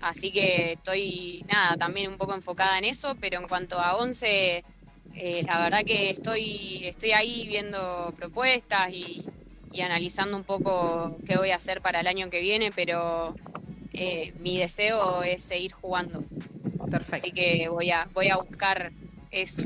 así 0.00 0.32
que 0.32 0.72
estoy, 0.72 1.44
nada, 1.48 1.76
también 1.76 2.10
un 2.10 2.16
poco 2.16 2.34
enfocada 2.34 2.78
en 2.78 2.84
eso, 2.84 3.16
pero 3.20 3.40
en 3.40 3.48
cuanto 3.48 3.78
a 3.78 3.96
11, 3.96 4.62
eh, 5.14 5.42
la 5.44 5.62
verdad 5.62 5.84
que 5.84 6.10
estoy, 6.10 6.86
estoy 6.86 7.12
ahí 7.12 7.46
viendo 7.46 8.12
propuestas 8.16 8.92
y, 8.92 9.24
y 9.72 9.80
analizando 9.82 10.36
un 10.36 10.44
poco 10.44 11.16
qué 11.26 11.36
voy 11.36 11.50
a 11.50 11.56
hacer 11.56 11.80
para 11.80 12.00
el 12.00 12.06
año 12.06 12.30
que 12.30 12.40
viene, 12.40 12.72
pero 12.74 13.34
eh, 13.92 14.32
mi 14.38 14.58
deseo 14.58 15.22
es 15.22 15.42
seguir 15.42 15.72
jugando. 15.72 16.22
Perfecto. 16.90 17.16
Así 17.16 17.32
que 17.32 17.68
voy 17.68 17.90
a, 17.90 18.08
voy 18.12 18.28
a 18.28 18.36
buscar 18.36 18.90
eso. 19.30 19.62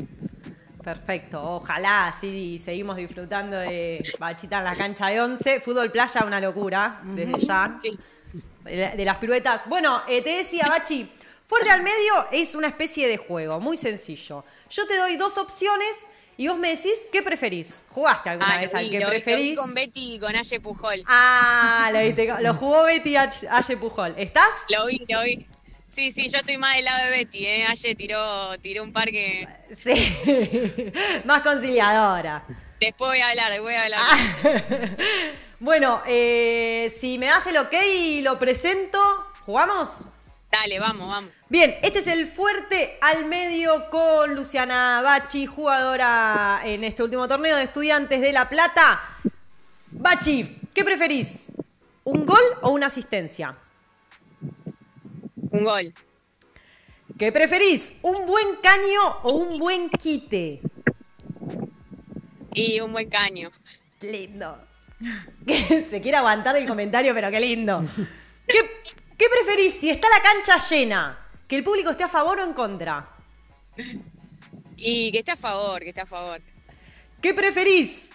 Perfecto, 0.83 1.43
ojalá 1.43 2.09
así 2.09 2.59
seguimos 2.59 2.97
disfrutando 2.97 3.57
de 3.57 4.05
Bachita 4.19 4.59
en 4.59 4.65
la 4.65 4.77
cancha 4.77 5.07
de 5.07 5.21
11. 5.21 5.61
Fútbol 5.61 5.91
playa, 5.91 6.25
una 6.27 6.41
locura, 6.41 7.01
desde 7.05 7.39
ya. 7.39 7.79
Sí. 7.81 7.99
De, 8.65 9.05
las 9.05 9.17
piruetas. 9.19 9.67
Bueno, 9.69 10.03
eh, 10.09 10.23
te 10.23 10.31
decía, 10.31 10.67
Bachi, 10.69 11.09
fuerte 11.47 11.71
al 11.71 11.83
medio 11.83 12.27
es 12.33 12.55
una 12.55 12.69
especie 12.69 13.07
de 13.09 13.17
juego, 13.19 13.61
muy 13.61 13.77
sencillo. 13.77 14.45
Yo 14.71 14.87
te 14.87 14.97
doy 14.97 15.17
dos 15.17 15.37
opciones 15.39 15.89
y 16.37 16.49
vos 16.49 16.59
me 16.59 16.71
decís 16.71 16.95
qué 17.13 17.23
preferís. 17.23 17.85
¿Jugaste 17.91 18.31
alguna 18.31 18.57
Ah, 18.57 18.61
vez 18.61 18.75
al 18.75 18.91
que 18.91 18.99
lo 18.99 18.99
vi- 18.99 19.05
lo 19.05 19.11
vi 19.11 19.21
preferís? 19.23 19.59
con 19.59 19.73
Betty 19.75 20.15
y 20.15 20.19
con 20.19 20.35
Aye 20.35 20.59
Pujol. 20.61 21.03
Ah, 21.07 21.91
lo, 21.93 22.01
viste, 22.01 22.33
lo 22.41 22.55
jugó 22.55 22.85
Betty 22.85 23.15
H- 23.17 23.47
Aye 23.49 23.77
Pujol. 23.77 24.15
¿Estás? 24.17 24.49
Lo 24.71 24.87
vi, 24.87 25.01
lo 25.09 25.23
vi. 25.23 25.47
Sí, 25.95 26.11
sí, 26.11 26.29
yo 26.29 26.39
estoy 26.39 26.57
más 26.59 26.75
del 26.75 26.87
lado 26.87 27.05
de 27.05 27.11
Betty, 27.11 27.47
¿eh? 27.47 27.67
Aye 27.69 27.95
tiró, 27.95 28.59
tiró 28.59 28.83
un 28.83 28.93
par 28.93 29.11
que... 29.11 29.47
Sí. 29.81 30.83
Más 31.25 31.43
conciliadora. 31.43 32.43
Después 32.81 33.11
voy 33.11 33.21
a 33.21 33.29
hablar, 33.29 33.61
voy 33.61 33.75
a 33.75 33.83
hablar. 33.85 34.01
Bueno, 35.65 36.03
eh, 36.07 36.95
si 37.01 37.17
me 37.17 37.25
das 37.25 37.47
el 37.47 37.57
ok 37.57 37.73
y 37.97 38.21
lo 38.21 38.39
presento, 38.39 38.99
¿jugamos? 39.47 40.07
Dale, 40.53 40.79
vamos, 40.79 41.09
vamos. 41.09 41.31
Bien, 41.49 41.77
este 41.81 42.01
es 42.01 42.07
el 42.07 42.31
fuerte 42.31 42.99
al 43.01 43.25
medio 43.25 43.87
con 43.87 44.35
Luciana 44.35 45.01
Bachi, 45.01 45.47
jugadora 45.47 46.61
en 46.65 46.85
este 46.85 47.03
último 47.03 47.27
torneo 47.29 47.57
de 47.57 47.63
Estudiantes 47.63 48.21
de 48.21 48.33
La 48.35 48.47
Plata. 48.47 49.01
Bachi, 49.91 50.55
¿qué 50.75 50.85
preferís? 50.85 51.47
¿Un 52.05 52.27
gol 52.27 52.45
o 52.61 52.69
una 52.69 52.89
asistencia? 52.89 53.57
Un 55.51 55.65
gol. 55.65 55.95
¿Qué 57.19 57.33
preferís? 57.33 57.91
¿Un 58.03 58.27
buen 58.27 58.57
caño 58.57 59.17
o 59.23 59.33
un 59.33 59.59
buen 59.59 59.89
quite? 59.89 60.61
Y 62.53 62.81
un 62.81 62.93
buen 62.93 63.09
caño. 63.09 63.51
Lindo. 64.03 64.74
Se 65.91 66.01
quiere 66.01 66.17
aguantar 66.17 66.57
el 66.57 66.67
comentario, 66.67 67.15
pero 67.15 67.31
qué 67.31 67.41
lindo. 67.41 67.85
¿Qué, 68.47 68.61
qué 69.17 69.27
preferís 69.29 69.75
si 69.75 69.91
está 69.91 70.09
la 70.09 70.23
cancha 70.23 70.59
llena? 70.69 71.19
¿Que 71.47 71.57
el 71.57 71.65
público 71.65 71.91
esté 71.91 72.05
a 72.05 72.09
favor 72.09 72.39
o 72.41 72.45
en 72.45 72.53
contra? 72.53 73.09
Y 74.77 75.13
que 75.13 75.19
esté 75.19 75.33
a 75.33 75.37
favor, 75.37 75.81
que 75.81 75.91
esté 75.91 76.01
a 76.01 76.07
favor. 76.07 76.41
¿Qué 77.21 77.35
preferís? 77.35 78.11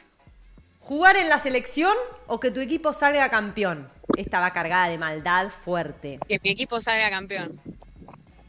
¿Jugar 0.80 1.18
en 1.18 1.30
la 1.30 1.40
selección 1.40 1.96
o 2.28 2.40
que 2.40 2.52
tu 2.52 2.60
equipo 2.60 2.94
salga 2.94 3.30
campeón? 3.30 3.88
Esta 4.18 4.40
va 4.40 4.52
cargada 4.52 4.90
de 4.90 4.98
maldad 4.98 5.50
fuerte. 5.50 6.18
Que 6.28 6.40
mi 6.44 6.50
equipo 6.50 6.82
salga 6.82 7.10
campeón. 7.10 7.60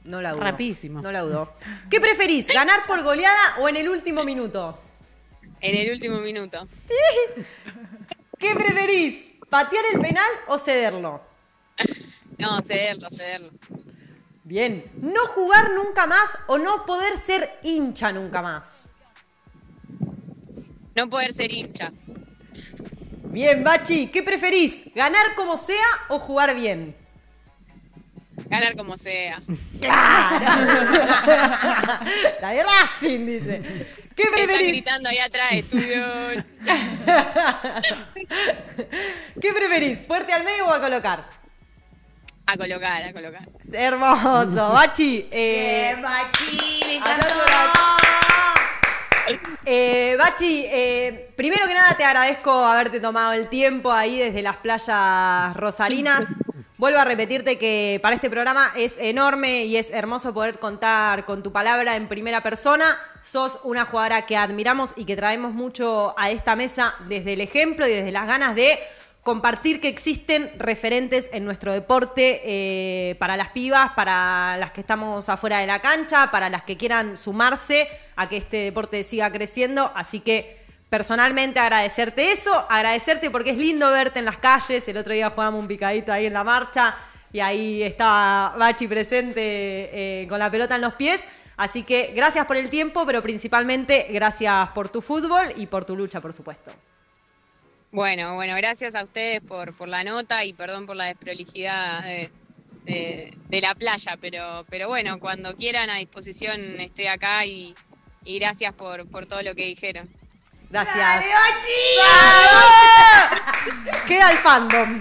No 0.05 0.23
la 0.23 0.33
dudo. 0.33 0.43
Rapidísimo. 0.43 1.03
No 1.03 1.13
la 1.13 1.21
dudo. 1.21 1.53
¿Qué 1.91 2.01
preferís? 2.01 2.47
¿Ganar 2.49 2.87
por 2.87 3.03
goleada 3.03 3.57
o 3.59 3.69
en 3.69 3.77
el 3.77 3.89
último 3.89 4.25
minuto? 4.25 4.81
En 5.61 5.77
el 5.77 5.93
último 5.93 6.19
minuto. 6.21 6.67
¿Qué 8.41 8.55
preferís? 8.55 9.29
¿Patear 9.51 9.85
el 9.93 10.01
penal 10.01 10.31
o 10.49 10.59
cederlo? 10.59 11.21
No, 12.39 12.63
cederlo, 12.63 13.11
cederlo. 13.11 13.51
Bien. 14.45 14.91
¿No 14.97 15.27
jugar 15.27 15.73
nunca 15.73 16.07
más 16.07 16.39
o 16.47 16.59
no 16.59 16.87
poder 16.87 17.19
ser 17.19 17.51
hincha 17.63 18.11
nunca 18.13 18.41
más? 18.41 18.91
No 20.97 21.11
poder 21.11 21.35
ser 21.35 21.53
hincha. 21.53 21.91
Bien, 23.25 23.63
Bachi. 23.63 24.07
¿Qué 24.07 24.23
preferís? 24.23 24.87
¿Ganar 24.95 25.35
como 25.37 25.59
sea 25.59 25.87
o 26.09 26.19
jugar 26.19 26.55
bien? 26.55 26.97
Ganar 28.49 28.75
como 28.75 28.97
sea. 28.97 29.43
La 32.41 32.51
de 32.51 32.63
Racing, 32.63 33.27
dice. 33.27 33.87
¿Qué 34.17 34.23
Están 34.25 34.45
preferís? 34.45 34.69
gritando 34.69 35.09
ahí 35.09 35.19
atrás, 35.19 35.53
estudio. 35.53 36.05
¿Qué 39.41 39.53
preferís? 39.53 40.07
¿Fuerte 40.07 40.33
al 40.33 40.45
medio 40.45 40.67
o 40.67 40.73
a 40.73 40.81
colocar? 40.81 41.25
A 42.47 42.57
colocar, 42.57 43.03
a 43.03 43.13
colocar. 43.13 43.43
Hermoso. 43.73 44.71
Bachi. 44.73 45.29
eh, 45.31 45.93
Bien, 45.93 46.03
Bachi, 46.03 46.81
me 46.87 46.97
encantó. 46.97 47.27
Eh, 49.65 50.17
Bachi, 50.19 50.65
eh, 50.67 51.33
primero 51.37 51.67
que 51.69 51.75
nada 51.75 51.97
te 51.97 52.03
agradezco 52.05 52.51
haberte 52.51 52.99
tomado 52.99 53.33
el 53.33 53.49
tiempo 53.49 53.93
ahí 53.93 54.19
desde 54.19 54.43
las 54.43 54.57
playas 54.57 55.57
rosarinas. 55.57 56.25
Vuelvo 56.81 56.99
a 56.99 57.05
repetirte 57.05 57.59
que 57.59 58.01
para 58.03 58.15
este 58.15 58.31
programa 58.31 58.73
es 58.75 58.97
enorme 58.97 59.67
y 59.67 59.77
es 59.77 59.91
hermoso 59.91 60.33
poder 60.33 60.59
contar 60.59 61.27
con 61.27 61.43
tu 61.43 61.53
palabra 61.53 61.95
en 61.95 62.09
primera 62.09 62.43
persona. 62.43 62.97
Sos 63.23 63.59
una 63.65 63.85
jugadora 63.85 64.25
que 64.25 64.35
admiramos 64.35 64.95
y 64.97 65.05
que 65.05 65.15
traemos 65.15 65.53
mucho 65.53 66.15
a 66.17 66.31
esta 66.31 66.57
mesa 66.57 66.95
desde 67.07 67.35
el 67.35 67.43
ejemplo 67.43 67.87
y 67.87 67.91
desde 67.91 68.13
las 68.13 68.27
ganas 68.27 68.55
de 68.55 68.79
compartir 69.23 69.83
que 69.83 69.89
existen 69.89 70.53
referentes 70.57 71.29
en 71.35 71.45
nuestro 71.45 71.75
deporte 71.75 72.41
eh, 72.45 73.15
para 73.17 73.37
las 73.37 73.49
pibas, 73.49 73.93
para 73.93 74.57
las 74.57 74.71
que 74.71 74.81
estamos 74.81 75.29
afuera 75.29 75.59
de 75.59 75.67
la 75.67 75.83
cancha, 75.83 76.31
para 76.31 76.49
las 76.49 76.65
que 76.65 76.79
quieran 76.79 77.19
sumarse 77.19 77.89
a 78.17 78.31
que 78.31 78.39
este 78.39 78.57
deporte 78.57 79.05
siga 79.05 79.31
creciendo. 79.31 79.93
Así 79.95 80.21
que 80.21 80.60
personalmente 80.91 81.59
agradecerte 81.61 82.33
eso, 82.33 82.67
agradecerte 82.69 83.31
porque 83.31 83.51
es 83.51 83.57
lindo 83.57 83.91
verte 83.91 84.19
en 84.19 84.25
las 84.27 84.39
calles. 84.39 84.87
El 84.89 84.97
otro 84.99 85.15
día 85.15 85.31
jugamos 85.31 85.61
un 85.61 85.69
picadito 85.69 86.13
ahí 86.13 86.27
en 86.27 86.33
la 86.35 86.45
marcha 86.45 86.97
y 87.33 87.41
ahí 87.41 87.83
estaba 87.83 88.57
Bachi 88.59 88.89
presente 88.89 89.41
eh, 89.43 90.27
con 90.29 90.39
la 90.41 90.51
pelota 90.51 90.75
en 90.75 90.83
los 90.83 90.95
pies. 90.95 91.27
Así 91.57 91.83
que 91.85 92.13
gracias 92.15 92.47
por 92.47 92.57
el 92.57 92.71
tiempo, 92.71 93.07
pero 93.07 93.23
principalmente 93.23 94.09
gracias 94.11 94.69
por 94.71 94.89
tu 94.89 95.01
fútbol 95.01 95.45
y 95.57 95.67
por 95.67 95.85
tu 95.85 95.95
lucha, 95.95 96.21
por 96.21 96.33
supuesto. 96.33 96.73
Bueno, 97.93 98.35
bueno, 98.35 98.55
gracias 98.57 98.95
a 98.95 99.03
ustedes 99.05 99.41
por, 99.41 99.75
por 99.77 99.89
la 99.89 100.03
nota 100.05 100.45
y 100.45 100.53
perdón 100.53 100.87
por 100.87 100.97
la 100.97 101.07
desprolijidad 101.07 102.03
de, 102.03 102.31
de- 102.85 103.35
de 103.49 103.61
la 103.61 103.75
playa, 103.75 104.17
pero, 104.21 104.65
pero 104.71 104.89
bueno, 104.89 105.19
cuando 105.21 105.55
quieran 105.57 105.91
a 105.91 105.97
disposición 105.97 106.81
estoy 106.81 107.07
acá 107.09 107.45
y, 107.45 107.75
y 108.25 108.39
gracias 108.39 108.73
por, 108.75 109.07
por 109.09 109.27
todo 109.27 109.43
lo 109.43 109.55
que 109.55 109.67
dijeron. 109.67 110.09
Gracias. 110.71 111.25
Queda 114.07 114.31
el 114.31 114.39
fandom. 114.39 115.01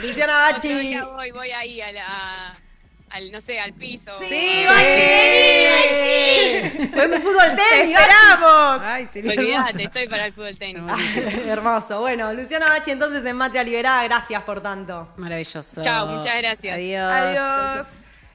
Luciana 0.00 0.50
Bachi. 0.52 0.98
voy, 1.14 1.30
voy 1.30 1.50
ahí 1.50 1.80
a 1.80 1.92
la, 1.92 2.54
al, 3.10 3.30
no 3.32 3.40
sé, 3.40 3.60
al 3.60 3.72
piso. 3.74 4.12
Sí, 4.18 4.64
Bachi, 4.66 5.00
vení, 5.00 5.66
Bachi. 5.70 6.86
Podemos 6.88 7.20
fútbol 7.20 7.50
¡Te 7.54 7.56
tenis, 7.56 7.94
Bachi. 7.94 8.10
esperamos! 8.10 8.80
Ay, 8.82 9.08
sería 9.12 9.32
hermoso. 9.34 9.50
Olvídate, 9.58 9.82
estoy 9.84 10.08
para 10.08 10.26
el 10.26 10.32
fútbol 10.32 10.58
tenis. 10.58 10.82
Hermoso. 11.46 12.00
Bueno, 12.00 12.32
Luciana 12.32 12.68
Bachi, 12.68 12.90
entonces 12.92 13.24
en 13.26 13.36
Matria 13.36 13.62
Liberada, 13.62 14.02
gracias 14.04 14.42
por 14.42 14.60
tanto. 14.62 15.12
Maravilloso. 15.16 15.82
Chao, 15.82 16.06
muchas 16.06 16.36
gracias. 16.38 16.74
Adiós. 16.76 17.10
Adiós. 17.12 17.86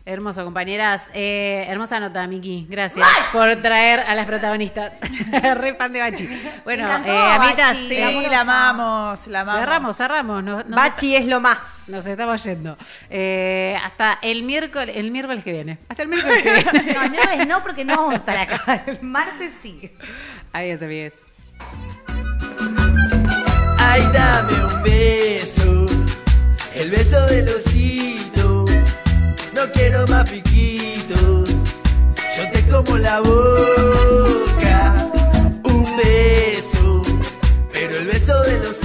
Hermoso, 0.07 0.43
compañeras. 0.43 1.09
Eh, 1.15 1.65
hermosa 1.67 1.99
nota, 1.99 2.27
Miki. 2.27 2.67
Gracias 2.69 3.07
por 3.33 3.55
traer 3.55 4.01
a 4.01 4.13
las 4.13 4.27
protagonistas. 4.27 4.99
Re 5.55 5.73
fan 5.73 5.91
de 5.91 5.99
Bachi. 5.99 6.29
Bueno, 6.63 6.83
encantó, 6.85 7.11
eh, 7.11 7.75
sí, 7.87 7.95
eh, 7.95 8.27
la 8.29 8.41
amamos, 8.41 9.25
la 9.25 9.41
amamos. 9.41 9.59
Cerramos, 9.61 9.97
cerramos. 9.97 10.69
Bachi 10.69 11.15
es 11.15 11.25
lo 11.25 11.41
más. 11.41 11.89
Nos 11.89 12.05
estamos 12.05 12.43
yendo. 12.43 12.77
Hasta 13.83 14.19
el 14.21 14.43
miércoles, 14.43 14.95
el 14.95 15.09
miércoles 15.09 15.43
que 15.43 15.53
viene. 15.53 15.79
Hasta 15.89 16.03
el 16.03 16.09
miércoles 16.09 16.43
que 16.43 16.53
viene. 16.71 16.93
no, 16.93 17.01
el 17.01 17.09
miércoles 17.09 17.47
no, 17.47 17.63
porque 17.63 17.83
no 17.83 17.95
vamos 17.95 18.13
a 18.13 18.17
estar 18.17 18.37
acá. 18.37 18.83
El 18.85 19.01
martes 19.01 19.53
sí. 19.63 19.91
Adiós, 20.53 20.83
amigues. 20.83 21.13
Ay, 23.79 24.07
dame 24.13 24.65
un 24.65 24.83
beso. 24.83 25.85
El 26.75 26.91
beso 26.91 27.25
de 27.25 27.41
los 27.41 27.73
hijos 27.73 28.34
quiero 29.73 30.05
más 30.07 30.29
piquitos. 30.29 31.49
Yo 32.37 32.51
te 32.51 32.67
como 32.69 32.97
la 32.97 33.19
boca, 33.21 35.09
un 35.63 35.97
beso, 35.97 37.01
pero 37.71 37.97
el 37.97 38.07
beso 38.07 38.41
de 38.43 38.59
los 38.59 38.84